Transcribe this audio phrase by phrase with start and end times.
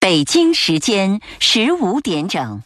[0.00, 2.62] 北京时间十五点整。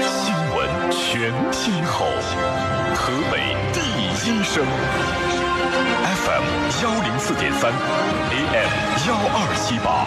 [0.00, 2.06] 新闻全天候，
[2.94, 4.64] 河北第一声
[6.04, 6.44] ，FM
[6.84, 7.72] 幺零四点三
[8.30, 8.70] ，AM
[9.08, 10.06] 幺二七八，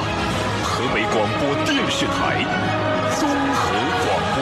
[0.64, 2.40] 河北广播电视台
[3.20, 3.76] 综合
[4.06, 4.08] 广
[4.38, 4.40] 播。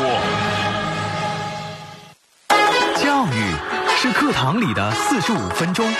[3.01, 3.37] 教育
[3.97, 5.91] 是课堂里的四十五分钟，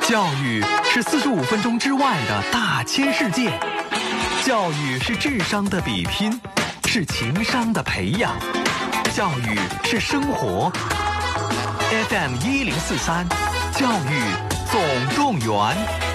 [0.00, 3.52] 教育是四十五分钟之外的大千世界。
[4.44, 6.38] 教育是智商的比拼，
[6.84, 8.30] 是情商的培养，
[9.14, 10.70] 教育是生活。
[12.10, 13.26] FM 一零四三，
[13.72, 14.20] 教育
[14.70, 16.13] 总动员。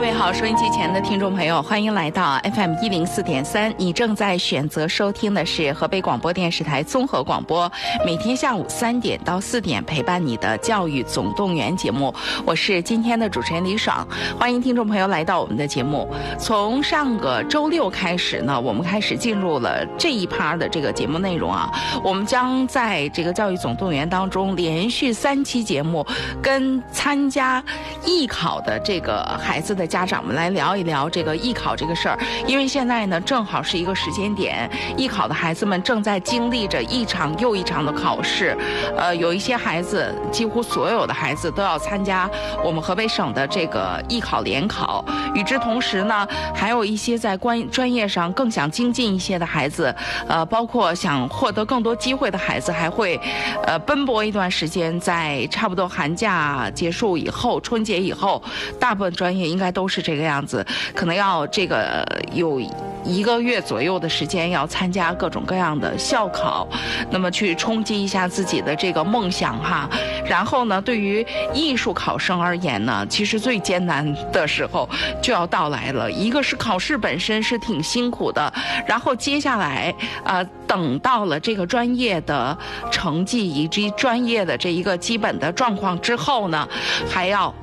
[0.00, 3.70] 各位好，收音机前的听众朋友，欢迎来到 FM 一零四点三。
[3.76, 7.70] 你正在选择收听的是河北广播电视台综合广播，
[8.02, 12.14] 每天下午三点到四点陪伴你的教育总动员节目。
[12.46, 16.08] 我是今天的主持人李爽，欢迎听众朋友来到我们的节目。
[16.38, 21.70] 从上个周六开始呢，我们开始进入了这一趴的这个节目内容啊。
[22.02, 26.06] 我们将在这个教育总动员当中连续三期节目，
[26.40, 27.62] 跟参加
[28.06, 29.89] 艺考的这个孩子的。
[29.90, 38.56] 家长们来聊一聊这个艺考这个事儿，因为现在呢正好是一个时间点，艺考的孩子们正在经历着一场又一场的考试，
[38.96, 42.30] 呃，有一些孩子，几乎所有的孩子都要参加
[42.64, 45.04] 我们河北省的这个艺考联考。
[45.34, 49.92] 与之同时呢，还有一些在关专业上更想精进一些的孩子，
[50.28, 53.20] 呃，包括想获得更多机会的孩子，还会
[53.64, 58.40] 呃奔波一段时间，在差不多寒假结束以后，春节以后，
[58.78, 59.79] 大部分专业应该都。
[59.80, 60.62] 都是这个样子，
[60.94, 62.60] 可能要这个有
[63.02, 66.68] 一个月左右的时间，要参加各种各样的校考，
[67.10, 69.88] 那么去冲击一下自己的这个梦想哈。
[70.26, 74.86] 然后呢，对于艺术考生而言呢，其实最艰难的时候
[75.22, 76.12] 就要到来了。
[76.12, 78.52] 一个是考试本身是挺辛苦的，
[78.86, 82.54] 然后接下来啊，等到了这个专业的
[82.90, 86.68] 成绩以及专业的这一个基本的状况之后呢，
[87.08, 87.54] 还要。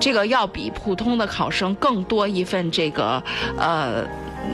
[0.00, 3.22] 这个要比普通的考生更多一份这个，
[3.58, 4.04] 呃。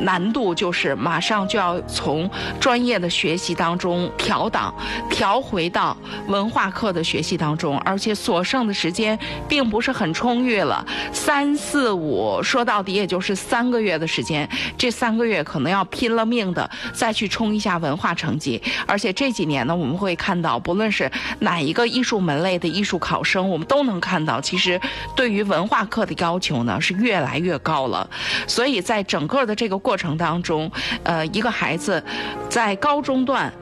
[0.00, 4.74] 难度就是马上就要从专业的学习当中调档，
[5.10, 21.10] 调回到文化课的学习当中，而且所剩的时间并不是很充裕了，三四五说到底也就是三个月的时间，这三个月可能要拼了命的再去冲一下文化成绩，而且这几年呢，我们会看到，不论是
[21.40, 24.80] 哪一个艺术门类的艺术考生，我们都能看到，其实
[25.14, 28.08] 对于文化课的要求呢是越来越高了，
[28.46, 29.81] 所以在整个的这个。
[29.82, 30.70] 过程当中，
[31.02, 32.02] 呃，一个孩子
[32.48, 33.52] 在高中段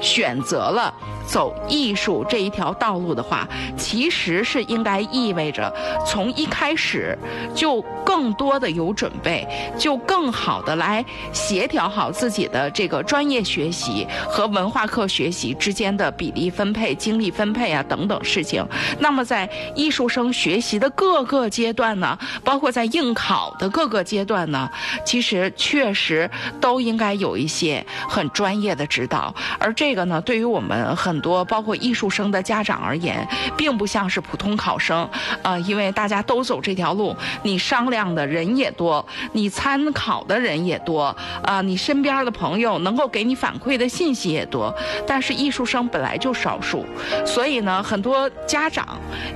[0.00, 0.92] 选择了。
[1.32, 5.72] 走艺术这一条道路的话，其实是应该意味着
[6.06, 7.16] 从一开始
[7.54, 9.48] 就更多的有准备，
[9.78, 18.62] 就更好的来协调好自己的这个专业学习和文化课学习之间的比例分配、精力分配啊等等事情。
[18.98, 24.70] 那么在艺术生学习的各个阶段呢，包括在应考的各个阶段呢，
[25.02, 29.34] 其实确实都应该有一些很专业的指导。
[29.58, 35.08] 而这个呢，对于我们很多包括艺术生的家长而言，并不像是普通考生，
[35.42, 44.74] 啊，因为大家都走这条路，你商量的人也多，你参考的人也多，啊，你身边的朋友能够给你反馈的信息也多，
[45.06, 46.84] 但是艺术生本来就少数，
[47.24, 48.86] 所以呢，很多家长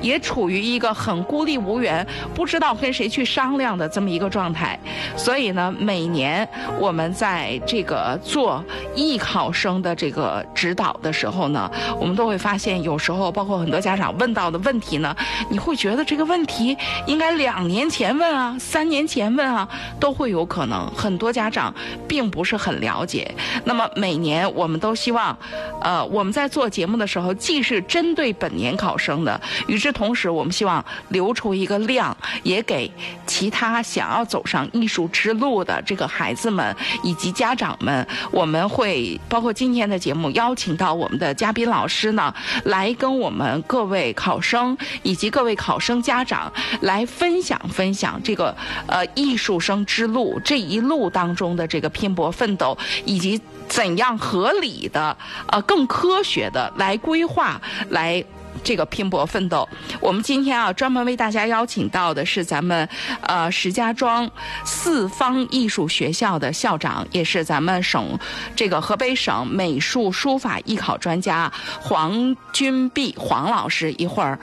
[0.03, 4.79] 也处于一个很孤立无援，不知道跟谁去商量的这么一个状态，
[5.17, 6.47] 所以呢，每年
[6.81, 8.63] 我们在这个做
[8.97, 11.71] 艺考生的这个指导的时候呢。
[11.99, 15.15] 我们都会发现，有时候包括很多家长问到的问题呢，
[15.49, 16.77] 你会觉得这个问题
[17.07, 20.87] 应该两年前问啊，三年前问啊，都会有可能。
[20.95, 21.75] 很多家长
[22.09, 23.35] 并不是很了解。
[23.65, 25.37] 那么每年我们都希望，
[25.81, 32.91] 呃，我们在做节目的时候，既是针对本年考生的，与之同时，我们希望留出一个量，也给
[33.27, 38.07] 其他想要走上艺术之路的这个孩子们以及家长们。
[38.33, 41.69] 我们会包括今天的节目邀请到我们的嘉宾宾。
[41.71, 42.33] 老师呢，
[42.65, 48.55] 来跟我们各位考生以及各位考生家长来分享分享这个
[48.87, 55.17] 呃艺术生之路这一路当中的这个拼搏奋斗，以及怎样合理的
[55.49, 57.61] 呃更科学的来规划
[57.91, 58.23] 来。
[58.63, 59.69] 这个拼搏奋斗。
[60.01, 62.89] 我们今天啊，专门为大家邀请到的是咱们
[63.23, 64.31] 呃石家庄
[64.65, 68.19] 四方艺术学校的校长，也是咱们省
[68.55, 73.93] 这个河北省美术书法艺考专家黄君碧黄老师。
[73.93, 74.39] 一会儿。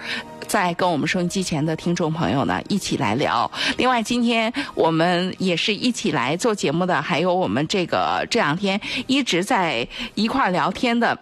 [0.45, 3.49] 再跟我们收音机前的听众朋友呢一起来聊。
[3.77, 11.17] 另外，今天我们也是一起来做节目的，还有我们这个这两天一直在一块聊天的。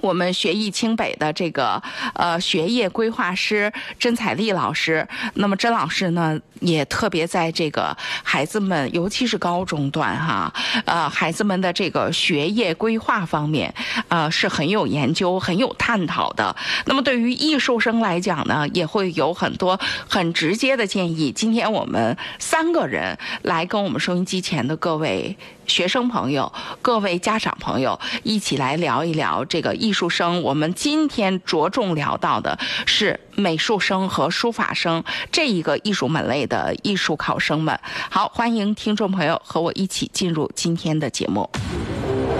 [0.00, 1.82] 我们学艺清北的这个
[2.14, 10.52] 呃学业规划师甄彩丽老师，那么甄老师呢也特别在这个孩子们，尤其是高中段哈，
[10.84, 13.72] 呃孩子们的这个学业规划方面，
[14.08, 16.54] 呃是很有研究、很有探讨的。
[16.86, 21.32] 那么对于艺术生来讲呢，也会有很多很直接的建议。
[21.32, 25.36] 今天我们三个人来跟我们收音机前的各位。
[25.66, 26.52] 学生朋友，
[26.82, 30.42] 各位家长朋友，一起来聊一聊这个艺术生。
[30.42, 35.02] 我们今天着重聊到的是美术生和书法生
[35.32, 37.78] 这一个艺术门类的艺术考生们。
[38.10, 41.48] 好，欢迎听众朋友和我一起进入今天的节目。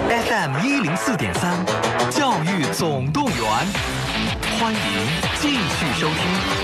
[0.09, 1.65] FM 一零四点三，
[2.11, 3.37] 教育总动员，
[4.59, 4.81] 欢迎
[5.41, 6.64] 继续收听。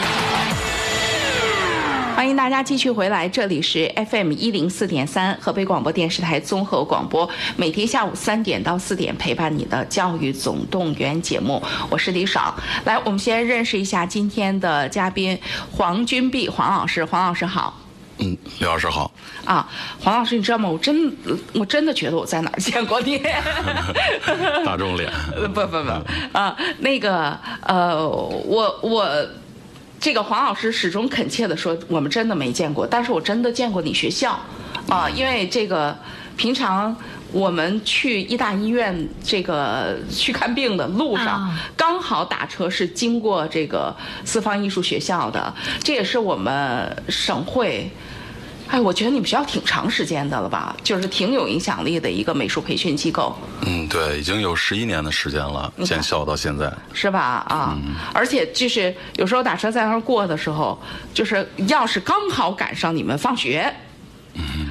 [2.20, 7.26] 欢迎大家继续回来，这里是 FM 一零四点三河北广播电视台综合广播，
[7.56, 12.54] 每天下午三点到四点陪伴你的教育总动员节目，我是李爽。
[12.84, 15.38] 来，我们先认识一下今天的嘉宾
[15.72, 17.80] 黄君碧黄老师，黄老师好。
[18.18, 19.10] 嗯，李老师好。
[19.46, 19.66] 啊，
[19.98, 20.68] 黄老师，你知道吗？
[20.68, 21.16] 我真
[21.54, 23.16] 我真的觉得我在哪儿见过你。
[24.66, 25.10] 大众脸。
[25.54, 29.26] 不不不啊，那个呃，我我。
[30.00, 34.40] 这个黄老师始终恳切地说：“我们真的没见过，但是我真的见过你学校，
[34.88, 35.94] 啊，因为这个
[36.38, 36.96] 平常
[37.30, 43.94] 我们去医大医院这个去看病的路上，刚好打车是经过这个
[44.24, 45.54] 四方艺术学校的，
[45.84, 47.90] 这也是我们省会。”
[48.70, 50.76] 哎，我觉得你们学校挺长时间的了吧？
[50.84, 53.36] 就是挺有影响力的一个美术培训机构。
[53.66, 56.72] 嗯，对，已经有十一年的时间了，建校到现在。
[56.92, 57.44] 是吧？
[57.48, 57.76] 啊，
[58.14, 60.80] 而且就是有时候打车在那儿过的时候，
[61.12, 63.74] 就是要是刚好赶上你们放学。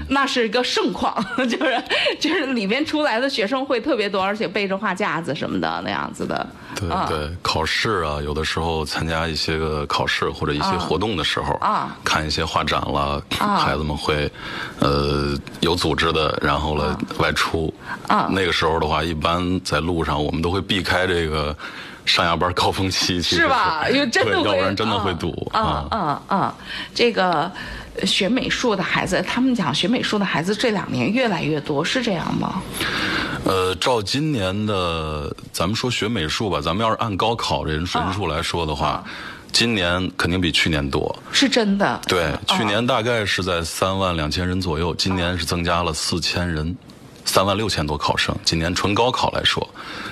[0.10, 1.16] 那是一个盛况，
[1.48, 1.84] 就是
[2.20, 6.46] 就是里边出来的学生会特别多，而且背着画架子什么的那样子的。
[6.76, 14.32] 对对，考试啊，有的时候参加一些个考试或者一些活动的时候，啊，看一些画展了，孩子们会，
[14.80, 17.74] 呃，有组织的，然后了外出。
[18.08, 21.56] 啊，那个时候的话，一般在路上我们都会避开这个
[22.06, 23.88] 上下班高峰期，是吧？
[23.90, 25.50] 因为真的会，要不然真的会堵。
[25.54, 26.56] 啊啊啊！
[26.96, 27.52] 这个。
[28.06, 32.62] 学美术的孩子，他们讲学美术的孩子这两年越来越多，是这样吗？
[33.46, 39.04] 呃，照今年的，咱们说学美术吧，咱们要是按高考人数人数来说的话，
[39.52, 41.18] 今年肯定比去年多。
[41.32, 42.00] 是真的。
[42.08, 46.76] 对，去年大概是在三万两千人左右，今年是增加了四千人，
[47.24, 48.36] 三万六千多考生。
[48.44, 49.68] 今年纯高考来说，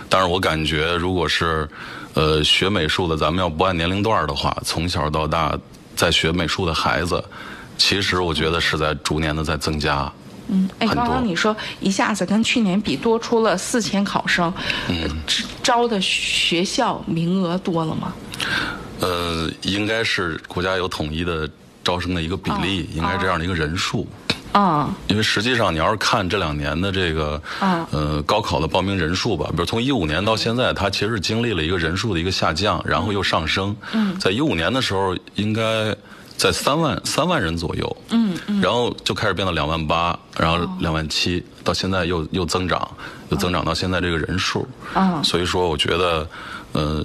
[0.09, 1.67] 但是我感觉，如果是
[2.13, 5.57] 呃学美术的，咱们要不按年龄段的话，从小到大
[5.97, 7.21] 在学美术的孩子。
[7.77, 10.11] 其实我觉得是在逐年的在增加，
[10.47, 14.51] 嗯，哎，刚刚你说一下子跟去年比多出了四千考生，
[14.89, 15.09] 嗯，
[15.61, 18.13] 招的学校名额多了吗？
[18.99, 21.47] 呃，应该是国家有统一的
[21.83, 24.07] 招生的一个比例，应该这样的一个人数，
[24.51, 35.95] 啊，因为实际上你要是看这两年的这个，啊，呃，高考的报名人数吧，比如从一五年到现在，它其实经历了一个人数的一个下降，然后又上升，嗯，在一五年的时候应该。
[36.37, 42.87] 在三万三万人左右，嗯嗯，然后就开始变到两万八，然后两万七，到现在又又增长，
[43.29, 46.29] 又增长到现在这个人数，啊，所以说我觉得，
[46.73, 47.03] 呃，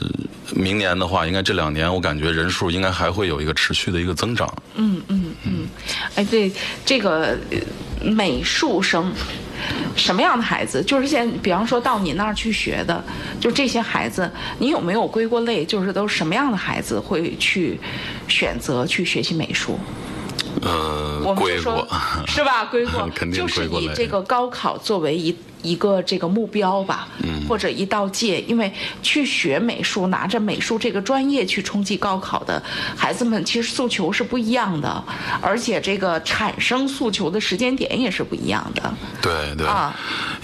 [0.54, 5.66] 明年的话，应该这两年我感觉人数应该还会有一个持续的一个增长，嗯嗯嗯，
[6.14, 6.52] 哎，对
[6.84, 7.36] 这个
[8.02, 9.10] 美术生。
[9.94, 10.82] 什么样的孩子？
[10.82, 13.02] 就是现在，比方说到你那儿去学的，
[13.40, 15.64] 就这些孩子，你有没有归过类？
[15.64, 17.78] 就是都什么样的孩子会去
[18.28, 19.78] 选择去学习美术？
[20.60, 21.86] 呃，归过
[22.26, 22.64] 是吧？
[22.66, 25.34] 归过， 肯定就是以这个高考作为一。
[25.62, 27.06] 一个这个目标吧，
[27.48, 32.60] 或者一道界，因为去学美术，拿着美术这个专业去冲击高考的
[32.96, 35.04] 孩子们，其实诉求是不一样的，
[35.40, 38.92] 而且这个产生诉求的时间点也是不一样的。
[39.20, 39.94] 对对，啊，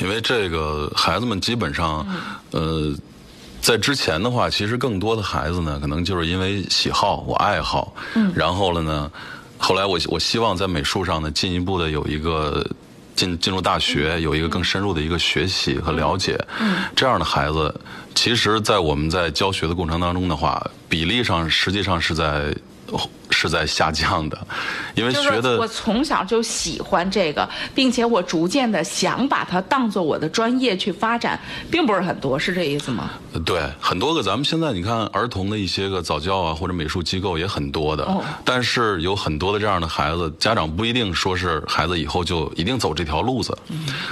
[0.00, 2.06] 因为这个孩子们基本上，
[2.52, 2.94] 呃，
[3.60, 9.10] 在之前的话，其实更多的孩子呢，可能就是因为喜好，我爱好，嗯，然后了呢，
[9.58, 12.66] 后来我我希望在美术上呢，进一步的有一个。
[13.18, 16.38] 进进入大学，有一个更深入的一个学习和了解。
[16.60, 17.74] 嗯，这样的孩子，
[18.14, 22.54] 其实，在我们在教学的过程当中的话，比例上实际上是在。
[23.30, 24.38] 是在下降的，
[24.94, 31.38] 因为觉得我从小就喜欢这个，并且我逐渐的想把它当做我的专业去发展，
[31.70, 33.10] 并不是很多，是这意思吗？
[33.44, 38.08] 对，很多个咱们现在你看儿童的一些个早教啊或者美术机构也很多的，
[38.44, 43.56] 但是有很多的这样的孩子，家长不一定说是孩子以后就一定走这条路子。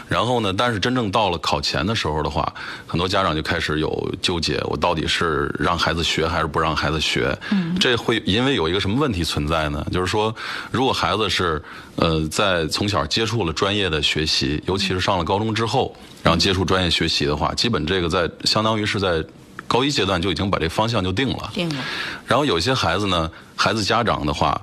[0.09, 2.53] 然后呢，但是真正到了考前的时候的话，
[2.87, 7.37] 很多家长就开始有纠结，我到底是让孩子学还是不让孩子学？
[7.81, 9.25] 这会因为有一个什么问题？
[9.25, 10.35] 存在呢，就是说，
[10.71, 11.63] 如果孩子是
[11.97, 19.25] 呃在从小接触了专业的学习，尤其是上了高中之后，然后接触专业学习的话，基本这个在相当于是在
[19.67, 21.51] 高一阶段就已经把这方向就定了。
[21.53, 21.85] 定了。
[22.25, 24.61] 然后有些孩子呢，孩子家长的话，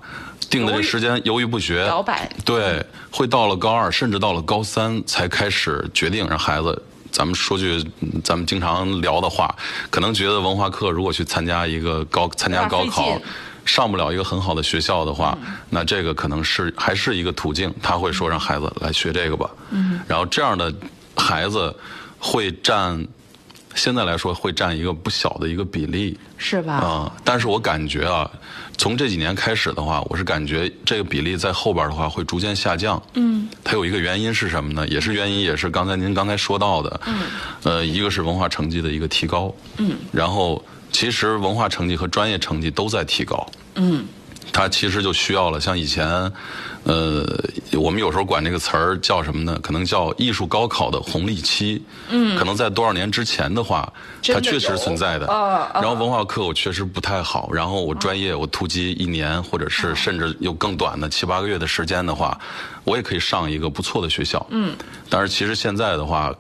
[0.50, 2.32] 定的这时间犹豫不决，摇摆。
[2.46, 6.82] 对，会到了高二，甚至到了高三才开始决定让孩子。
[7.12, 7.86] 咱们说句
[8.24, 9.56] 咱们经常聊的话，
[9.92, 13.20] 可能觉得文化课如果去参加一个高参加高考。
[13.66, 15.38] 上不了一个很好的学校的话，
[15.70, 17.74] 那这个可能是还是一个途径。
[17.82, 19.50] 他会说让孩子来学这个吧，
[20.08, 20.74] 然后这样的
[21.16, 21.74] 孩子
[22.20, 23.08] 会占，
[23.74, 26.74] 现在来说会占一个不小的一个比例，是吧？
[26.74, 28.30] 啊，但是我感觉啊，
[28.78, 33.02] 从这几年开始的话，我是感觉这个比例在后边的话会逐渐下降。
[33.14, 34.86] 嗯，它有一个原因是什么呢？
[34.90, 37.02] 也是原因，也是刚才您刚才说到的。
[37.06, 37.16] 嗯，
[37.64, 39.54] 呃，一个是文化成绩的一个提高。
[39.78, 40.62] 嗯，然后。
[40.94, 43.46] 其实文化成绩和专业成绩都在提高。
[43.76, 44.06] 嗯，
[44.54, 46.32] 它其实就需要了像以前，
[46.84, 47.26] 呃，
[47.74, 49.58] 我们有时候管这个词儿叫什么呢？
[49.62, 51.82] 可能叫艺术高考的红利期。
[52.10, 53.92] 嗯，可能在多少年之前的话，
[54.28, 55.26] 它确实存在的。
[55.76, 62.38] 然后文化课我确实不太好，然后我专业我突击一年，或者是甚至有更短的七八个月的时间的话，
[62.84, 64.46] 我也可以上一个不错的学校。
[64.50, 64.76] 嗯，
[65.10, 66.34] 但是其实现在的话。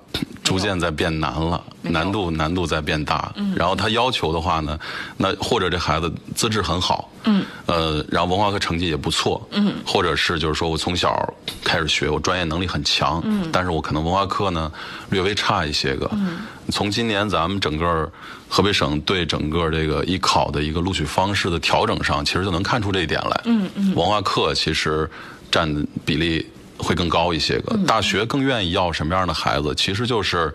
[0.43, 3.31] 逐渐在变难了，难度难度在变大。
[3.37, 4.77] 嗯然后他要求的话呢，
[5.15, 14.71] 那或者这孩子资质很好，嗯，呃，然后文化课成绩也不错，嗯，或者是就是说我从小开始学，我专业能力很强，嗯，但是我可能文化课呢
[15.09, 16.09] 略微差一些个。
[16.13, 18.11] 嗯，从今年咱们整个
[18.47, 23.41] 河北省对整个这个艺考的一个录取方式的调整上，其实就能看出这一点来。
[23.45, 25.09] 嗯嗯，文化课其实
[25.51, 26.45] 占比例。
[26.75, 29.73] 会更高一些个，大学更愿意要什么样的孩子？
[29.75, 30.53] 其实就是，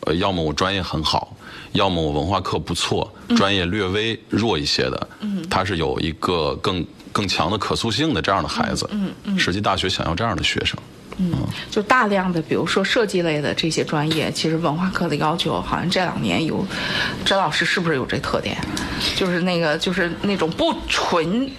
[0.00, 1.36] 呃，要么我专业很好，
[1.72, 5.08] 要么我文化课不错，专业略微弱一些的，
[5.48, 8.88] 他是有一个更更强的可塑性的这样的孩子。
[8.92, 10.78] 嗯嗯，实际大学想要这样的学生。
[11.18, 11.32] 嗯，
[11.70, 16.64] 就大量的，比如说设计类的这些专业，其实文化课的要求好像这两年有，
[17.24, 18.56] 甄老师是不是有这特点？
[19.16, 21.50] 就是那个，就是那种不纯。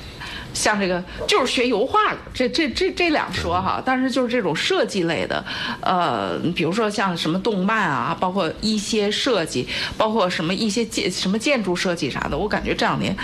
[0.51, 5.45] 像这个就是学油画的，这这这这两说哈，但是就是这种设计类的，
[5.79, 13.15] 呃，比如说像什么动漫啊，包括一些设计，包括什么一些建什么建筑设计啥的，我感觉这两年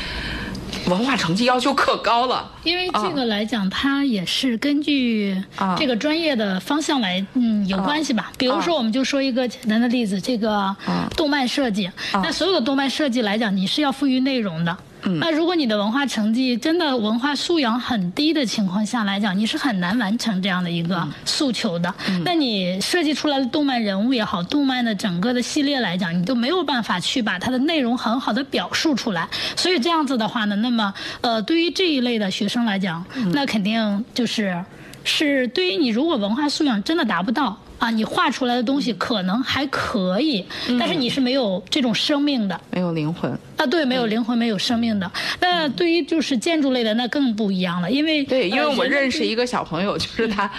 [0.87, 2.51] 文化成绩要求可高了。
[2.63, 5.35] 因为这个来讲，它也是根据
[5.77, 8.31] 这个专业的方向来，嗯，有关系吧。
[8.37, 10.75] 比如说，我们就说一个简单的例子，这个
[11.15, 14.77] 动漫设计，那所有的动漫设计来讲，你是要赋予内容的。
[15.19, 21.93] 那如果你的文化成绩真的文化素养很低的情况下来讲，你是很难完成这样的一个诉求的。
[22.23, 29.27] 那你设计出来的动漫人物也好，动漫的整个的系列来讲，你都没有办法去把它的内容很好的表述出来。
[29.55, 34.63] 所以这样子的话呢，那么呃，对于这一类的学生来讲，那肯定就是
[35.03, 37.57] 是对于你如果文化素养真的达不到。
[37.77, 40.45] 啊，你画出来的东西可能还可以，
[40.79, 45.11] 但是你是没有这种生命的，没有灵魂啊，对，没有灵魂，没有生命的。
[45.39, 50.49] 那对于就是建筑类的，那更不一样了，因为对，因为我认识一个小朋友，就是他。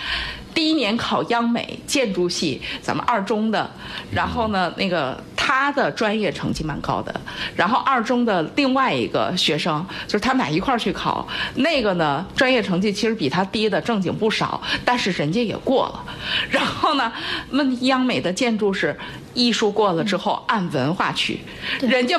[0.56, 3.70] 第一年考央美建筑系，咱们二中的，
[4.10, 7.14] 然后呢，那个他的专业成绩蛮高的，
[7.54, 16.02] 然后二中的另外一个学生，就是他们俩一块儿去考，那个呢专业成绩其实比他低的正经不少，但是人家也过了，
[16.48, 17.12] 然后呢，
[17.50, 18.98] 问央美的建筑是
[19.34, 21.38] 艺术过了之后按文化去，
[21.82, 22.18] 人家。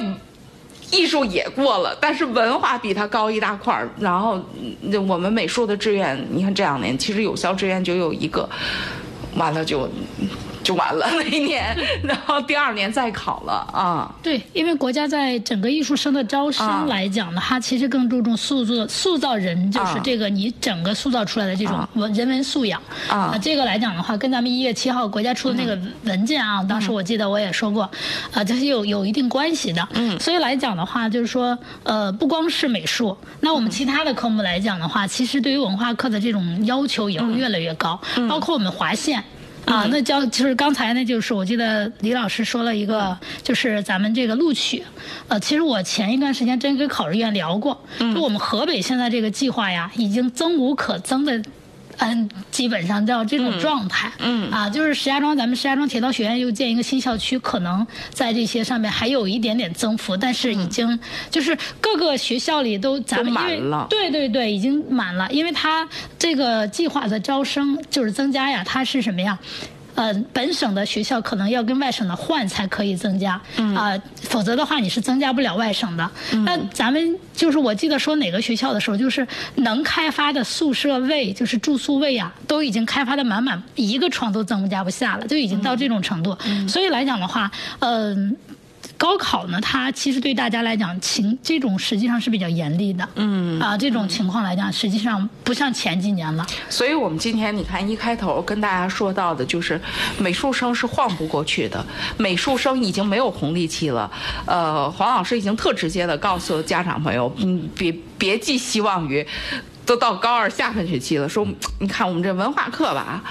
[0.91, 3.89] 艺术也过了，但是文化比他高一大块儿。
[3.99, 4.39] 然后，
[5.07, 8.47] 我们美术的志愿，你看这两年其实有效志愿就有一个，
[9.35, 9.89] 完了就
[10.67, 14.13] 就完了那一年， 然后第二年再考了啊。
[14.21, 23.39] 对，因为国家在整个艺术生的招生来讲呢，它其实更注重塑造塑造人，就是这个你整个塑造出来的这种文人文素养啊。
[23.41, 27.89] 这个来讲的话，跟咱们一月七号国家出的那个文件啊，当时我记得我也说过，
[28.33, 29.87] 啊，这是有有一定关系的。
[29.93, 30.19] 嗯。
[30.19, 37.97] 所以来讲的话，就是说，呃，不光是美术，那我们其他的科目来讲的话，其实对于文化课的这种要求也会越来越高，
[38.27, 39.23] 包括我们划线。
[39.67, 44.81] 啊，那教就是刚才呢，就是我记得李老师说了一个，就是咱们这个录取，
[45.27, 51.43] 呃，其实我前一段时间真跟考试院聊过，就我们河北现在这个计划呀，已经增无可增的。
[51.97, 54.11] 嗯，基本上叫这种状态。
[54.19, 60.99] 嗯啊，就是石家庄，咱们石家庄铁道学院又建一个新校区，可能在这些上面还有一点点增幅，但是已经
[61.29, 65.87] 就是各个学校里都咱们因为对对对，已经满了，因为它
[66.17, 69.37] 这个计划的招生就是增加呀，它是什么呀？
[69.97, 73.41] 呃，本省的学校可能要跟外省的换才可以增加，
[73.75, 76.09] 啊，否则的话你是增加不了外省的。
[76.45, 86.37] 那咱们就是我记得说哪个学校的时候，就是能开发的宿舍位，就是住宿位啊，都已经开发的满满，一个床都增加不下了，就已经到这种程度。
[86.67, 88.37] 所以来讲的话，嗯。
[88.97, 93.07] 高考呢，它其实对大家来讲，情这种实际上是比较严厉的。
[93.15, 96.45] 嗯啊，这种情况来讲，实际上不像前几年了。
[96.67, 99.79] 所以我们今天你看一开头跟大家说到的就是，
[100.17, 101.85] 美术生是晃不过去的，
[102.17, 104.11] 美术生已经没有红利期了。
[104.47, 109.25] 呃，黄老师已经特直接的告诉家长朋友，嗯，别别寄希望于，
[109.85, 111.47] 都到高二下半学期了，说
[111.79, 113.23] 你看我们这文化课吧，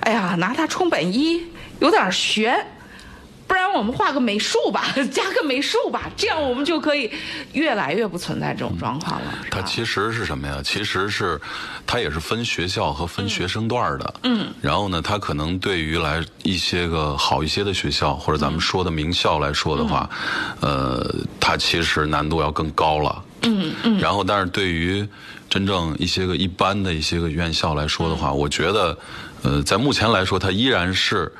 [0.00, 1.42] 哎呀，拿它冲本一
[1.80, 2.66] 有点悬。
[3.46, 7.10] 不然我们画个美术吧， 加个美术吧，这样我们就可以
[7.52, 9.34] 越来越不存在这种状况了。
[9.50, 10.60] 它其实是什么呀？
[10.64, 11.40] 其实是
[11.86, 14.14] 它也是分学校和分学生段的。
[14.24, 14.48] 嗯。
[14.60, 20.10] 然后呢，它可能对于来一些个好一些的学校或者咱们说的名校来说的话，
[20.60, 23.22] 呃，它其实难度要更高了。
[23.42, 23.98] 嗯嗯。
[24.00, 25.06] 然后，但是对于
[25.48, 28.98] 真正一些个一般的一些个院校来说的话，我觉得，
[29.42, 31.32] 呃，在目前来说，它依然是。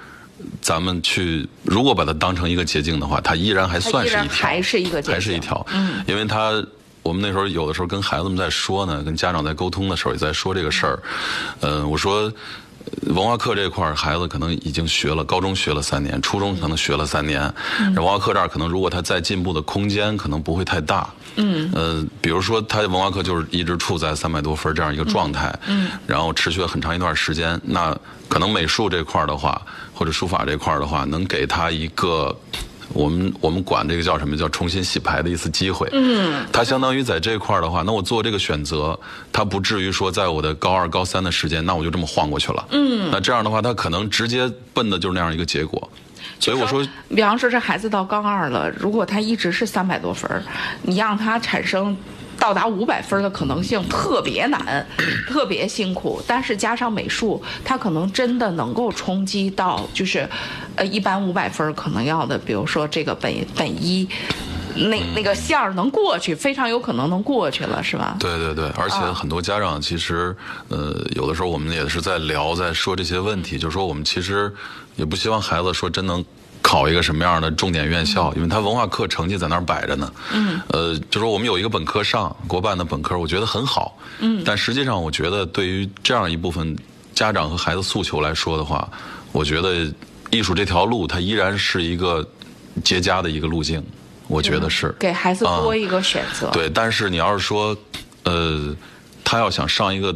[0.60, 5.66] 咱们去，如果把它当成一个捷径的话，它依然还算是一条，还是一个，还是一条。
[5.72, 6.52] 嗯，因为它，
[7.02, 10.98] 我们那时候有的时候跟孩子们在说呢，跟家长在沟通的时候也在说这个事儿。
[11.60, 12.32] 嗯，我说。
[13.02, 17.52] 文化课这块儿，孩子可能已经学了，高中学了三年，初中可能学了三年。
[17.94, 21.08] 文化课这儿可能，如果他再进步的空间可能不会太大。
[21.36, 21.70] 嗯。
[21.74, 25.56] 呃，比如说他文化课就是一直处在三百多分这样一个状态。
[25.66, 25.88] 嗯。
[26.06, 27.96] 然后持续了很长一段时间，那
[28.28, 29.60] 可能美术这块儿的话，
[29.94, 32.36] 或者书法这块儿的话，能给他一个。
[32.92, 35.88] 我们我们管这个叫什么叫重新洗牌的一次机会。
[35.92, 38.98] 嗯，他相当于在这块儿的话，那我做这个选择，
[39.32, 42.66] 他不至于说在我的高二高三的时间，那我就这么晃过去了。
[42.70, 45.90] 嗯，那这样的话，他可能直接奔的就是那样一个结果。
[46.38, 50.42] 所以我说，比方说这孩子到高二了，如果他一直是三百多分儿
[50.82, 51.96] 你让他产生。
[52.38, 54.86] 到达五百分的可能性特别难，
[55.28, 56.22] 特别辛苦。
[56.26, 60.28] 但是加上美术，它可能真的能够冲击到，就是，
[60.76, 64.08] 呃，一般五百分可能要的，比如说这个本本一，
[64.74, 68.16] 那那个线儿能过去，非常有可能能过去了，是吧？
[68.20, 70.36] 对对对，而且很多家长其实，
[70.68, 74.52] 呃，有的时候我们也是在聊，在说这些问题，就是说我们其实
[74.96, 76.24] 也不希望孩子说真能。
[76.66, 78.34] 考一个什么样的重点院校？
[78.34, 80.12] 因为他文化课成绩在那儿摆着呢。
[80.32, 80.60] 嗯。
[80.70, 83.96] 呃，就说我们有一个本科上国办的本科，我觉得很好。
[84.18, 84.42] 嗯。
[84.44, 86.76] 但实际上，我觉得对于这样一部分
[87.14, 88.90] 家长和孩子诉求来说的话，
[89.30, 89.86] 我觉得
[90.32, 92.28] 艺术这条路它依然是一个
[92.82, 93.80] 结痂的一个路径。
[94.26, 94.92] 我觉得是。
[94.98, 96.50] 给孩子多一个选择。
[96.50, 97.76] 对，但是你要是说，
[98.24, 98.74] 呃，
[99.22, 100.12] 他要想上一个。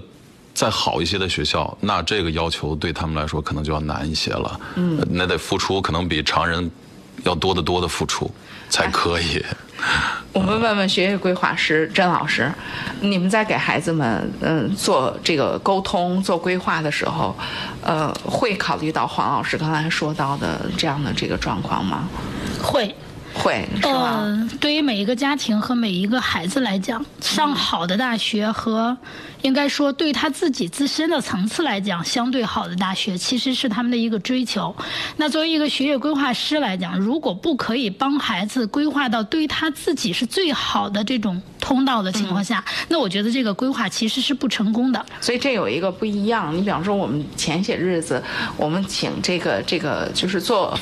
[0.60, 4.60] 再好一些的学校，那这个要求对他们来说可能就要难一些了。
[4.74, 6.70] 嗯，那得付出可能比常人
[7.24, 8.30] 要多得多的付出
[8.68, 9.42] 才可以。
[10.34, 12.52] 我们问问学业规划师甄老师，
[13.00, 17.34] 你们在给孩子们嗯做这个沟通、做规划的时候，
[17.82, 22.06] 呃，会考虑到黄老师刚才说到的这样的这个状况吗？
[22.62, 22.94] 会。
[23.32, 28.94] 会，嗯，对于每一个家庭和每一个孩子来讲，上好的大学和，
[29.42, 34.74] 应该说对他自己自身的层次来讲，相对好的大学其实是他们的一个追求。
[35.16, 45.04] 那作为一个学业规划师来讲，如果不可以帮孩子规划到对他自己是最好的这种通道的情况下，那我觉得这个规划其实是不成功的。
[45.20, 46.56] 所以这有一个不一样。
[46.56, 48.22] 你比方说，我们前些日子，
[48.56, 50.78] 我们请这个这个就是做，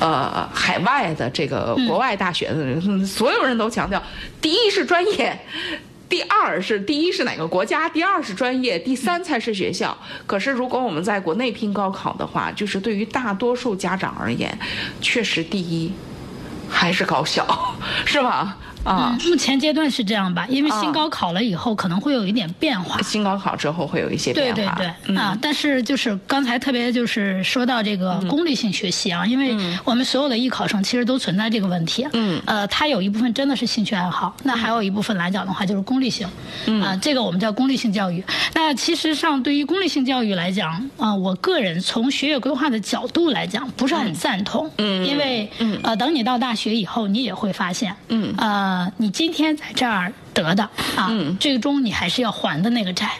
[0.00, 1.76] 呃，海外的这个。
[1.86, 4.02] 国外大学的人，所有人都强调，
[4.40, 5.38] 第一是专业，
[6.12, 9.96] 第二是第一是哪个国家，第二是专业，第三才是学校。
[10.26, 14.58] 可是如果我们在国内拼高考的话，就是对于大多数家长而言，
[15.00, 15.90] 确实第一
[16.68, 17.46] 还是高校，
[18.04, 18.58] 是吧？
[18.84, 23.00] 啊，目前阶段是这样吧，因为新高考了以后可能会有一点变化。
[23.02, 24.54] 新高考之后会有一些变化。
[24.54, 32.06] 对对对，啊，但是就是刚才特别就是说到这个功利性学习啊，因为我们所有的艺考生其实都存在这个问题。
[32.12, 32.40] 嗯。
[32.46, 36.26] 呃，他有一部分真的是兴趣爱好，那还有一部分来讲的话就是功利性。
[36.66, 36.82] 嗯。
[36.82, 38.22] 啊，这个我们叫功利性教育。
[38.54, 44.70] 那其实上对于功利性教育来讲，啊，我个人从学业规划的角度来讲不是很赞同。
[44.78, 45.06] 嗯。
[45.06, 45.48] 因为
[45.82, 47.94] 呃，等你到大学以后，你也会发现。
[48.08, 48.34] 嗯。
[48.38, 48.71] 呃。
[48.72, 50.62] 呃，你今天在这儿得的
[50.96, 53.10] 啊，最终你还是要还的那个债。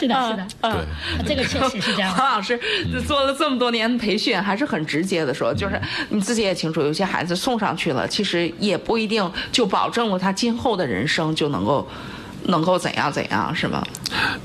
[0.00, 0.72] 是 的，是的，对，
[1.24, 2.10] 这个确实是这样。
[2.14, 2.58] 黄老师
[3.06, 11.86] 做了这么多年培训，还是很直接的说，就是你自己也清楚，有些孩子送上去了，其实也不一定就保证了他今后的人生就能够。
[12.44, 13.82] 能够怎样怎样是吗？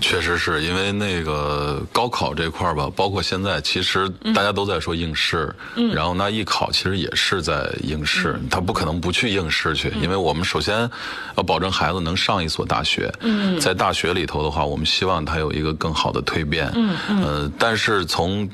[0.01, 10.89] 确实是因为那个高考这块儿吧，包括现在，其实大家都在说应试，嗯然后那艺考其实也是在应试，他不可能不去应试去，因为我们首先
[11.35, 13.12] 要保证孩子能上一所大学，
[13.59, 16.71] 在大学里头的话，我们希望他有一个更好的蜕变，
[17.09, 18.49] 嗯，但是从。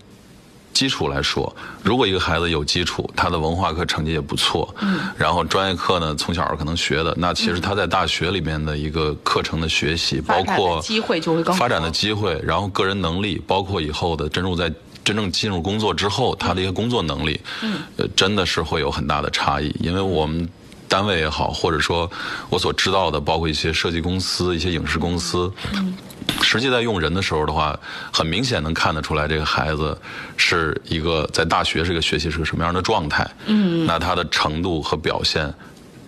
[0.76, 14.70] 基础来说，如果一个孩子有基础，他的文化课成绩也不错，嗯，然后专业课呢从小可能学的，那其实他在大学里面的一个课程的学习，包括机会就会更发展的机会，然后个人能力，包括以后的真正在
[15.06, 20.46] 真正进入工作之后，他的一个工作能力，嗯，呃，真的是会有很大的差异，因为我们
[20.90, 22.12] 单位也好，或者说
[22.50, 25.96] 我所知道的，包括一些设计公司、一些影视公司，嗯。
[26.42, 27.78] 实际在用人的时候的话，
[28.12, 29.98] 很明显能看得出来，这个孩子
[30.38, 33.28] 是一个在大学这个学习是个什么样的状态。
[33.46, 35.52] 嗯，那他的程度和表现，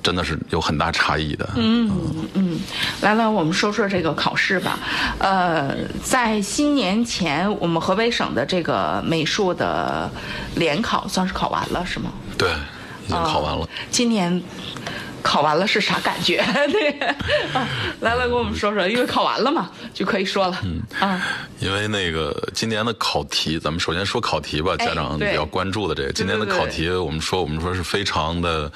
[0.03, 1.49] 真的是有很大差异的。
[1.55, 1.91] 嗯
[2.33, 2.59] 嗯，
[3.01, 4.79] 来来，我们说说这个考试吧。
[5.19, 10.09] 呃，在新年前，我们河北省的这个美术的
[10.55, 12.11] 联考算是考完了，是吗？
[12.37, 12.49] 对，
[13.05, 13.67] 已经考完了。
[13.89, 14.41] 今年。
[15.27, 16.37] 考完了是啥感觉？
[16.71, 16.97] 对，
[17.99, 20.57] 来来，跟我们说说，因为考完了嘛，就可以说了。
[20.63, 21.21] 嗯啊，
[21.59, 28.71] 因为那个今年的考题，咱们首先说考题吧，家长比较关注的这个，今年的考题，我们说我们说是非常的，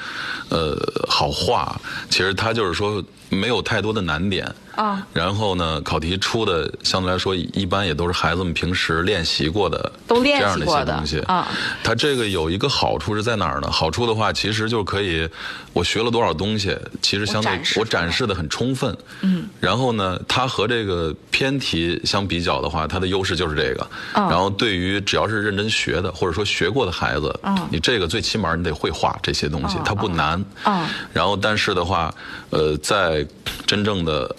[0.49, 0.75] 呃，
[1.07, 1.79] 好画。
[2.09, 4.47] 其实它就是说没有太多的难点。
[4.73, 11.45] 啊，然后呢，考题出的相对来说一般也都是孩子们平时练习过的，都练习过的东西啊。
[11.83, 13.69] 它这个有一个好处是在哪儿呢？
[13.69, 15.27] 好处的话，其实就可以
[15.73, 18.97] 我学了多少东西，其实相对我展示的很充分。
[19.19, 19.45] 嗯。
[19.59, 23.85] 然后呢，它和这个偏题相比较的话，它的优势就是这个。
[24.13, 27.37] 然后对于只要是认真学的或者说学过的孩子，
[27.69, 30.41] 你这个最起码你得会画这些东西，它不难。
[30.63, 30.89] 啊。
[31.11, 32.13] 然后但是的话，
[32.51, 33.20] 呃，在
[33.65, 34.35] 真正的。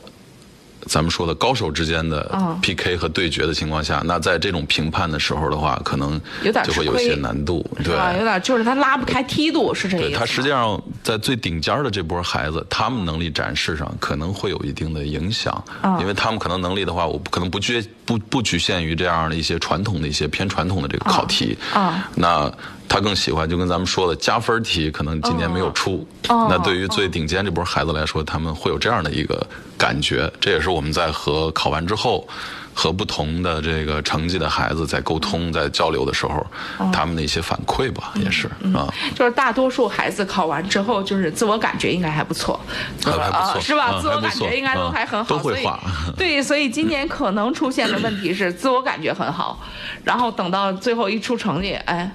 [0.89, 2.29] 咱们说的高手之间的
[2.61, 6.21] PK 和对决的情况下，那在这种评判的时候的话，可能
[6.65, 10.19] 就会有些难度，对，有点就是他拉不开梯度，是这个意思。
[10.19, 15.65] 他实际上在最顶尖的这波孩子，他们能力展示上可能会有一定的影响，
[16.01, 22.53] 因为他们可能能力的话，我可能不局不不局限于这样的一些传统的一些偏传统的这个考题，啊，那。
[22.89, 26.07] 他更喜欢，就跟咱们说的加分题，可能今年没有出。
[26.29, 29.47] 那对于最顶尖这波孩子来说，他们会有这样的一个
[29.79, 30.31] 感觉。
[30.39, 32.29] 这也是我们在和考完之后，
[32.75, 36.47] 和不同的这个成绩的孩子在沟通、在交流的时候，
[36.93, 38.93] 他们的一些反馈吧，也是啊。
[39.15, 42.61] 就是大多数孩子考完之后，就是自我感觉应该还不错，
[43.03, 43.99] 还不错，是吧？
[44.03, 45.81] 自我感觉应该都还很好，都会画。
[46.17, 49.59] 对，所以今年可能出现的问题是自我感觉很好，
[50.05, 52.13] 然后等到最后一出成绩，哎。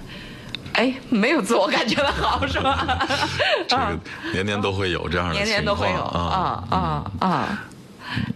[0.74, 2.86] 哎，没有自我感觉的好是吧？
[3.66, 3.98] 这个
[4.32, 7.64] 年年都会有这样的情况，年年都会有啊啊啊！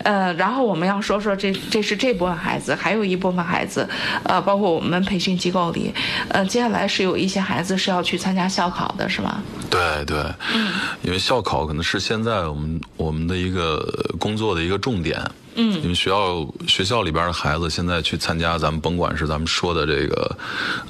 [0.05, 3.89] 呃，然后我们要说说这这是这部分孩子，还有一部分孩子，
[4.25, 5.95] 呃，包括我们培训机构里，
[6.29, 9.41] 呃，接下来是有一些孩子是要去参加校考的，是吗？
[9.71, 10.19] 对对，
[10.53, 13.83] 嗯，因为校考可能是现在我们我们的一个
[14.19, 15.19] 工作的一个重点。
[15.55, 20.37] 嗯，因为学校学校里边的孩子现在去参加，咱们甭管是咱们说的这个，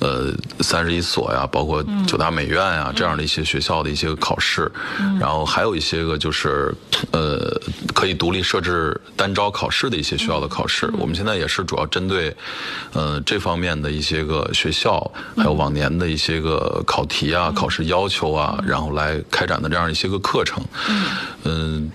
[0.01, 4.70] 呃，三十一所呀，包括九大美院呀这样的一些学校的一些考试，
[5.18, 6.75] 然后还有一些个就是，
[7.11, 7.61] 呃，
[7.94, 10.92] 可以独立设置单招考试的一些学校的考试。
[10.98, 12.35] 我们现在也是主要针对，
[12.92, 20.62] 呃，这方面的一些个学校，还有往年的一些个考题啊、考试要求啊，然后来开展的这样一些个课程。
[21.44, 21.90] 嗯。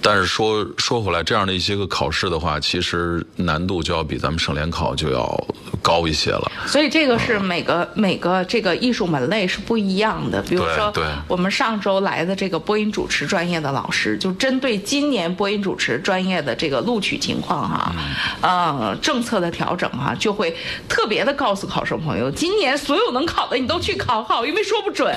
[0.00, 5.46] 但是说说回来，这样的一些个考试的话，其实难度就要比咱们省联考就要
[5.82, 6.50] 高一些了。
[6.66, 10.40] 所以这个是每个每个这个艺术门类是不一样的。
[10.42, 10.92] 比如说，
[11.26, 17.92] 我们上周来的这个播音主持专业的老师，就针对今年播音主持专业的这个录取情况哈，
[18.40, 20.56] 呃，政策的调整哈，就会
[20.88, 25.14] 特别的告诉考生朋友，今年所有能考的你都去考好，因为说不准。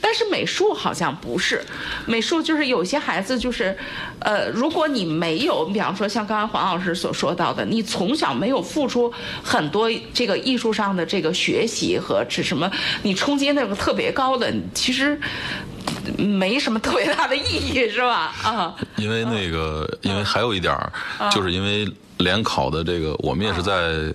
[0.00, 1.62] 但是美术好像不是，
[2.06, 3.76] 美术就是有些孩子就是。
[4.24, 12.70] 呃，如果你没有，比方说像刚刚黄老师所说到的，你从小没有付出很多这个艺术上的这个学习和是什么，
[13.02, 15.20] 你冲击那个特别高的，其实
[16.16, 18.34] 没什么特别大的意义，是吧？
[18.42, 20.92] 啊，因为那个，因为还有一点儿，
[21.30, 24.12] 就是因为联考的这个，我们也是在。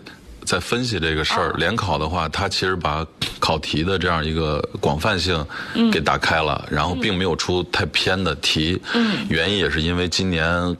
[0.48, 3.06] 在分析这个事儿，联考的话，它其实把
[3.38, 5.46] 考题的这样一个广泛性
[5.92, 8.82] 给打开了，然后并没有出太偏的题。
[9.28, 10.76] 原因也是因为今年。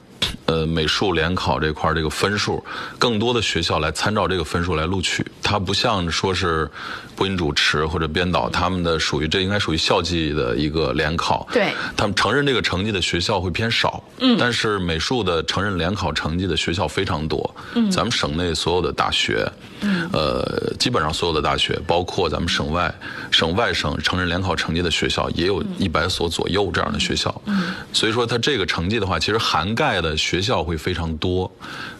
[0.48, 2.64] 呃，美术联考这块这个分数，
[2.98, 6.68] 更多的学校来参照这个分数来录取，它不像说是
[7.14, 19.46] 播音主持或者编导他们的属于这应该属于校际的一个联考，对，他们承认这个成绩的学校会偏少，嗯，但是美术的承认联考成绩的学校非常多，嗯，咱们省内所有的大学，
[19.82, 22.94] 嗯，呃，基本上所有的大学，包括咱们省外、
[23.30, 30.16] 省外省承认联考成绩的学校，也有一百所左右这样的学校，嗯，所以说它这个成绩的话，其实涵盖的。
[30.16, 31.50] 学校会非常多，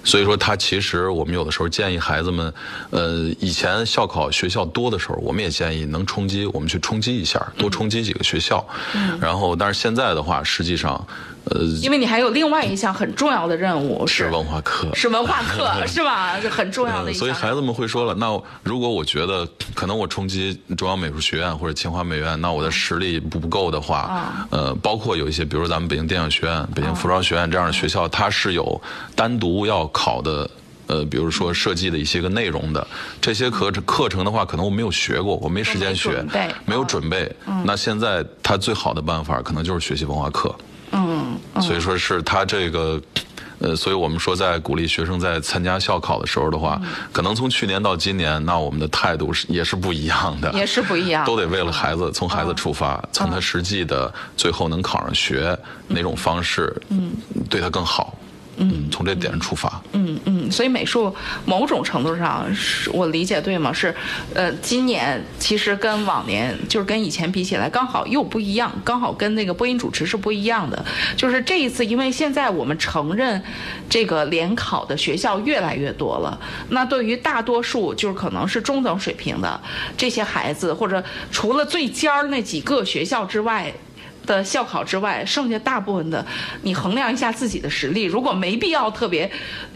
[0.04, 2.52] 所以说他其实我们有的时候建议孩子们，
[2.90, 8.66] 呃，以前校考学校多的时候，我们也建议能冲击，我们去冲击一下，多冲击几个学校。
[8.94, 11.06] 嗯然后，但是现在的话，实际上。
[11.50, 16.34] 呃，因为你还有另外一项很重要的任务是文化课，是文化课 是吧？
[16.50, 17.12] 很重要的。
[17.14, 18.26] 所以孩子们会说了，那
[18.62, 28.80] 如果我觉得可能我冲击中央美术学院或者清华美院，那我的实力不不够的话，呃，包括有一些，比如咱们北京电影学院、北京服装学院这样的学校，它是有
[29.14, 30.50] 单独要考的，
[30.86, 32.86] 呃，比如说设计的一些个内容的
[33.20, 36.22] 这些课课程的话，可能我没有学过，我没时间学，
[36.66, 37.30] 没有准备。
[37.64, 40.54] 那现在他最好的办法可能就是学习文化课。
[40.92, 43.00] 嗯，所以说是他这个，
[43.58, 46.80] 呃，所以我们说在鼓励学生在参加校考的时候的话，
[47.12, 57.12] 可能从去年到今年，那我们的态度是也是不一样的，也是不一样，都得为了孩子，从孩子出发，从他实际的最后能考上学哪种方式，嗯，
[57.48, 58.14] 对他更好。
[58.58, 59.80] 嗯，从这点上出发。
[59.92, 63.72] 嗯嗯，所以美术某种程度上是我理解对吗？
[63.72, 63.94] 是，
[64.34, 70.84] 呃，今年其实跟往年就是跟以前比起来，刚好又不一样，刚好跟那个播音主持是不一样的。
[71.16, 73.42] 就是这一次，因为现在我们承认
[73.88, 76.38] 这个联考的学校越来越多了，
[76.70, 79.60] 那对于大多数就是可能是中等水平的
[79.96, 83.72] 这些孩子，或者除了最尖儿那几个学校之外。
[84.28, 86.24] 的校考之外，剩下大部分的，
[86.62, 88.04] 你衡量一下自己的实力。
[88.04, 89.28] 如果没必要特别